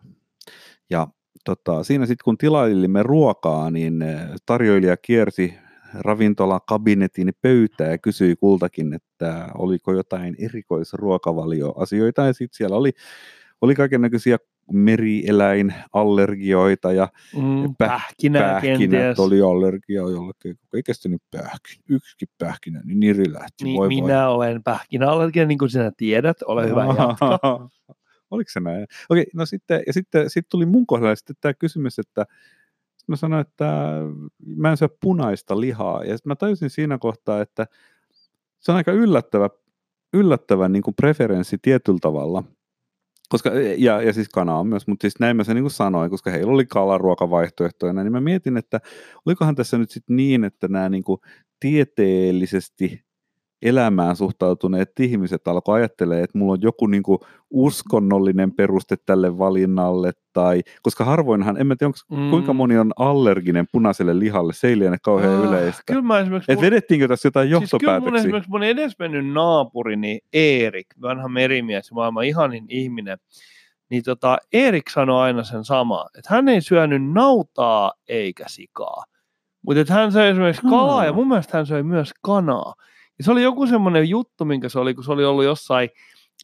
[0.89, 1.07] Ja
[1.45, 4.03] tota, siinä sitten kun tilailimme ruokaa, niin
[4.45, 5.53] tarjoilija kiersi
[5.93, 12.25] ravintola kabinetin pöytää ja kysyi kultakin, että oliko jotain erikoisruokavalioasioita.
[12.25, 12.91] Ja sitten siellä oli,
[13.61, 14.37] oli kaiken näköisiä
[14.71, 23.33] merieläinallergioita ja mm, pähkinä, pähkinät oli allergia jollekin, ei kestänyt pähkin, yksikin pähkinä, niin Niri
[23.33, 23.63] lähti.
[23.63, 24.35] Niin, voi minä voi.
[24.35, 26.85] olen pähkinäallergia, niin kuin sinä tiedät, ole hyvä.
[28.31, 28.87] Oliko se näin?
[29.09, 32.25] Okei, no sitten, ja sitten, sitten tuli mun kohdalla sitten tämä kysymys, että
[33.07, 33.65] mä sanoin, että
[34.45, 36.03] mä en syö punaista lihaa.
[36.03, 37.67] Ja sitten mä tajusin siinä kohtaa, että
[38.59, 39.49] se on aika yllättävä,
[40.13, 42.43] yllättävä niin kuin preferenssi tietyllä tavalla.
[43.29, 46.31] Koska, ja, ja siis kana on myös, mutta siis näin mä sen niin sanoin, koska
[46.31, 48.81] heillä oli kalaruokavaihtoehtoja, niin mä mietin, että
[49.25, 51.21] olikohan tässä nyt sitten niin, että nämä niin kuin
[51.59, 53.04] tieteellisesti
[53.65, 60.11] elämään suhtautuneet ihmiset alkoi ajattelemaan, että mulla on joku niin kuin uskonnollinen peruste tälle valinnalle,
[60.33, 62.29] tai, koska harvoinhan, en mä tiedä, onko, mm.
[62.29, 65.83] kuinka moni on allerginen punaiselle lihalle, se ei liene kauhean ah, yleistä.
[65.85, 66.51] Kyllä mä esimerkiksi...
[66.51, 67.89] Et vedettiinkö tässä jotain johtopäätöksiä?
[67.89, 73.17] Siis kyllä mun esimerkiksi mun edesmennyt naapurini Eerik, vanha merimies, maailman ihanin ihminen,
[73.89, 79.03] niin tota, Eerik sanoi aina sen sama, että hän ei syönyt nautaa eikä sikaa.
[79.61, 82.73] Mutta hän söi esimerkiksi kalaa ja mun mielestä hän söi myös kanaa.
[83.17, 85.89] Ja se oli joku semmoinen juttu, minkä se oli, kun se oli ollut jossain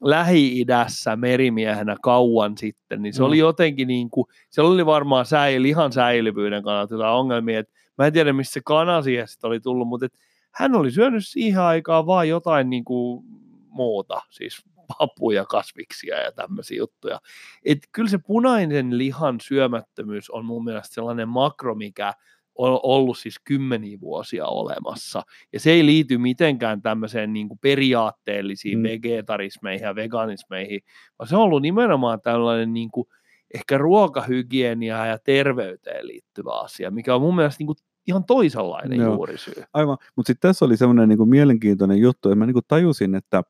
[0.02, 3.26] Lähi-idässä merimiehenä kauan sitten, niin se mm.
[3.26, 8.08] oli jotenkin niin kuin, se oli varmaan säil, lihan säilyvyyden kannalta jotain ongelmia, että mä
[8.08, 10.18] en tiedä, missä se kana siihen oli tullut, mutta että
[10.52, 13.24] hän oli syönyt siihen aikaan vaan jotain niin kuin
[13.70, 14.62] muuta, siis
[14.98, 17.20] papuja, kasviksia ja tämmöisiä juttuja.
[17.66, 22.14] Et kyllä se punainen lihan syömättömyys on mun mielestä sellainen makro, mikä
[22.62, 25.22] on ollut siis kymmeniä vuosia olemassa.
[25.54, 28.84] Ja se ei liity mitenkään tämmöiseen niin kuin periaatteellisiin mm.
[28.84, 30.82] vegetarismeihin ja veganismeihin,
[31.20, 33.08] vaan se on ollut nimenomaan tällainen niin kuin
[33.54, 39.14] ehkä ruokahygieniaa ja terveyteen liittyvä asia, mikä on mun mielestä niin kuin ihan toisenlainen Joo.
[39.14, 39.64] juurisyy.
[39.74, 43.44] Aivan, mutta sitten tässä oli semmoinen niin mielenkiintoinen juttu, että mä niin kuin tajusin, että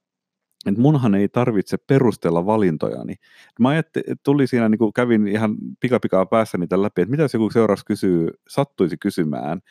[0.65, 3.15] että munhan ei tarvitse perustella valintojani.
[3.59, 7.33] Mä ajattelin, tuli siinä, niin kuin kävin ihan pikapikaa päässä niitä läpi, että mitä jos
[7.33, 9.61] joku seuraavaksi kysyy, sattuisi kysymään,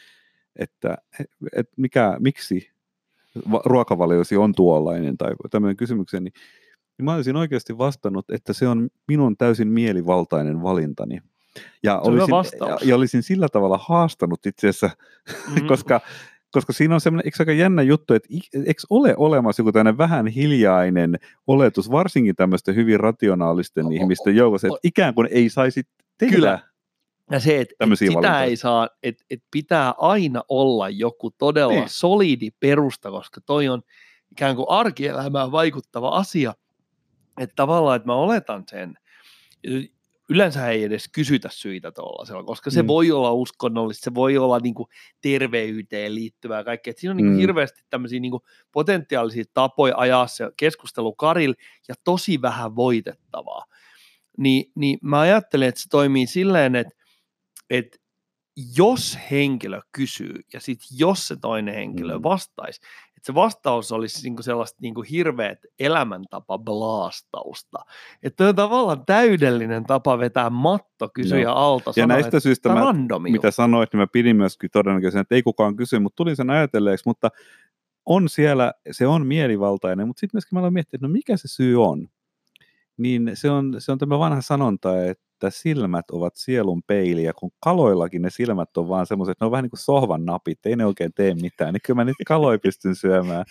[0.57, 0.99] että,
[1.57, 2.71] että mikä, miksi
[3.65, 6.33] ruokavaliosi on tuollainen tai tämmöinen kysymyksen, niin,
[6.99, 11.19] niin mä olisin oikeasti vastannut, että se on minun täysin mielivaltainen valintani.
[11.83, 12.35] Ja olisin,
[12.69, 14.91] ja, ja olisin sillä tavalla haastanut itse asiassa,
[15.49, 15.67] mm.
[15.69, 16.01] koska
[16.51, 20.27] koska siinä on semmoinen, eikö aika jännä juttu, että eikö ole olemassa joku tämmöinen vähän
[20.27, 25.83] hiljainen oletus, varsinkin tämmöisten hyvin rationaalisten o, ihmisten joukossa, että ikään kuin ei saisi
[26.19, 26.59] tehdä Kyllä.
[27.31, 28.45] Ja se, että et sitä valintoja.
[28.45, 31.89] ei saa, että et pitää aina olla joku todella niin.
[31.89, 33.83] solidi perusta, koska toi on
[34.33, 36.55] ikään kuin arkielämään vaikuttava asia.
[37.41, 38.95] Että tavallaan, että mä oletan sen,
[40.31, 42.87] yleensä ei edes kysytä syitä tuollaisella, koska se mm.
[42.87, 44.89] voi olla uskonnollista, se voi olla niin kuin
[45.21, 46.93] terveyteen liittyvää kaikkea.
[46.97, 47.41] Siinä on niin kuin mm.
[47.41, 51.57] hirveästi tämmöisiä niin kuin potentiaalisia tapoja ajaa se keskustelu karille
[51.89, 53.65] ja tosi vähän voitettavaa.
[54.39, 56.95] Ni, niin mä ajattelen, että se toimii silleen, että,
[57.71, 57.99] että
[58.77, 62.23] jos henkilö kysyy ja sitten jos se toinen henkilö mm.
[62.23, 62.81] vastaisi,
[63.21, 67.79] että se vastaus olisi niinku sellaista niinku hirveät elämäntapa blastausta.
[68.23, 71.55] Että on tavallaan täydellinen tapa vetää matto kysyjä no.
[71.55, 71.93] alta.
[71.97, 75.99] Ja näistä syistä, mä, mitä sanoit, niin mä pidin myöskin todennäköisesti, että ei kukaan kysy,
[75.99, 77.31] mutta tulin sen ajatelleeksi, mutta
[78.07, 81.49] on siellä, se on mielivaltainen, mutta sitten myöskin mä aloin miettiä, että no mikä se
[81.49, 82.09] syy on.
[82.97, 87.35] Niin se on, se on tämä vanha sanonta, että että silmät ovat sielun peili, ja
[87.35, 90.77] kun kaloillakin ne silmät on vaan semmoiset, ne on vähän niin kuin sohvan napit, ei
[90.77, 93.45] ne oikein tee mitään, niin kyllä mä niitä kaloja pystyn syömään.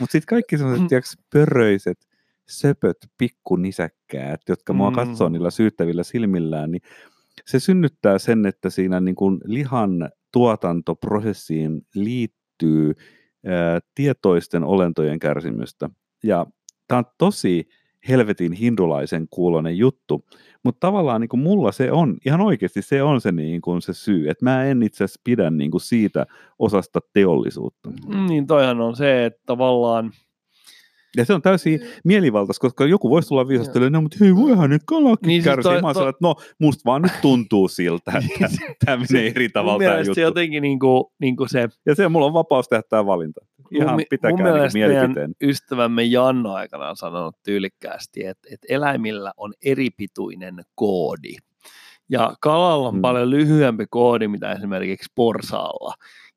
[0.00, 2.08] Mutta sitten kaikki semmoiset, tiiäks, pörröiset,
[2.48, 5.32] söpöt pikkunisäkkäät, jotka mua katsoo mm.
[5.32, 6.82] niillä syyttävillä silmillään, niin
[7.46, 12.94] se synnyttää sen, että siinä niin kuin lihan tuotantoprosessiin liittyy
[13.46, 15.90] ää, tietoisten olentojen kärsimystä.
[16.22, 16.46] Ja
[16.88, 17.68] tämä on tosi
[18.08, 20.24] helvetin hindulaisen kuulonen juttu.
[20.64, 23.94] Mutta tavallaan niin kuin mulla se on, ihan oikeasti se on se, niin kuin se
[23.94, 26.26] syy, että mä en itse asiassa pidä niin kuin siitä
[26.58, 27.90] osasta teollisuutta.
[27.90, 30.12] Mm, niin toihan on se, että tavallaan
[31.16, 34.82] Ja se on täysin mielivaltais, koska joku voisi tulla viisastelemaan, no, mutta hei, voihan nyt
[34.86, 38.12] kalakin Niin niin, siis toi- Mä sellainen, että no, musta vaan nyt tuntuu siltä,
[38.44, 40.14] että tämä menee eri tavalla tämä juttu.
[40.14, 43.40] se jotenkin niin kuin, niin kuin se, Ja se mulla on vapaus tehdä tämä valinta.
[43.70, 45.34] Ihan mi- pitäkää mun niin mielipiteen.
[45.42, 51.34] ystävämme Janno aikanaan sanonut tyylikkäästi, että, että eläimillä on eripituinen koodi.
[52.08, 52.98] Ja kalalla on Mm.
[52.98, 53.02] mm.
[53.02, 55.94] paljon lyhyempi koodi, mitä esimerkiksi porsaalla.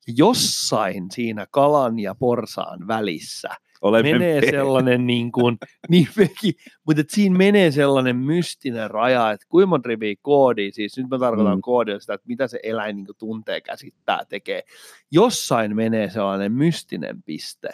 [0.07, 3.49] Ja jossain siinä kalan ja porsaan välissä
[3.83, 5.57] ole menee pe- sellainen niin kuin,
[5.89, 6.53] niin mekin,
[6.87, 11.57] mutta siinä menee sellainen mystinen raja, että kuinka monta riviä koodia, siis nyt mä tarkoitan
[11.57, 11.61] mm.
[11.61, 14.63] koodia sitä, että mitä se eläin niin kuin tuntee, käsittää, tekee.
[15.11, 17.69] Jossain menee sellainen mystinen piste,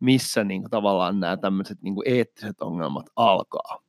[0.00, 3.82] missä niin kuin, tavallaan nämä tämmöiset niin kuin eettiset ongelmat alkaa.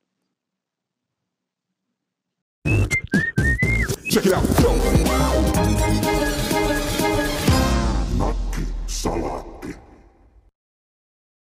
[4.14, 4.44] Check it out.
[8.18, 9.33] Nakki Sala.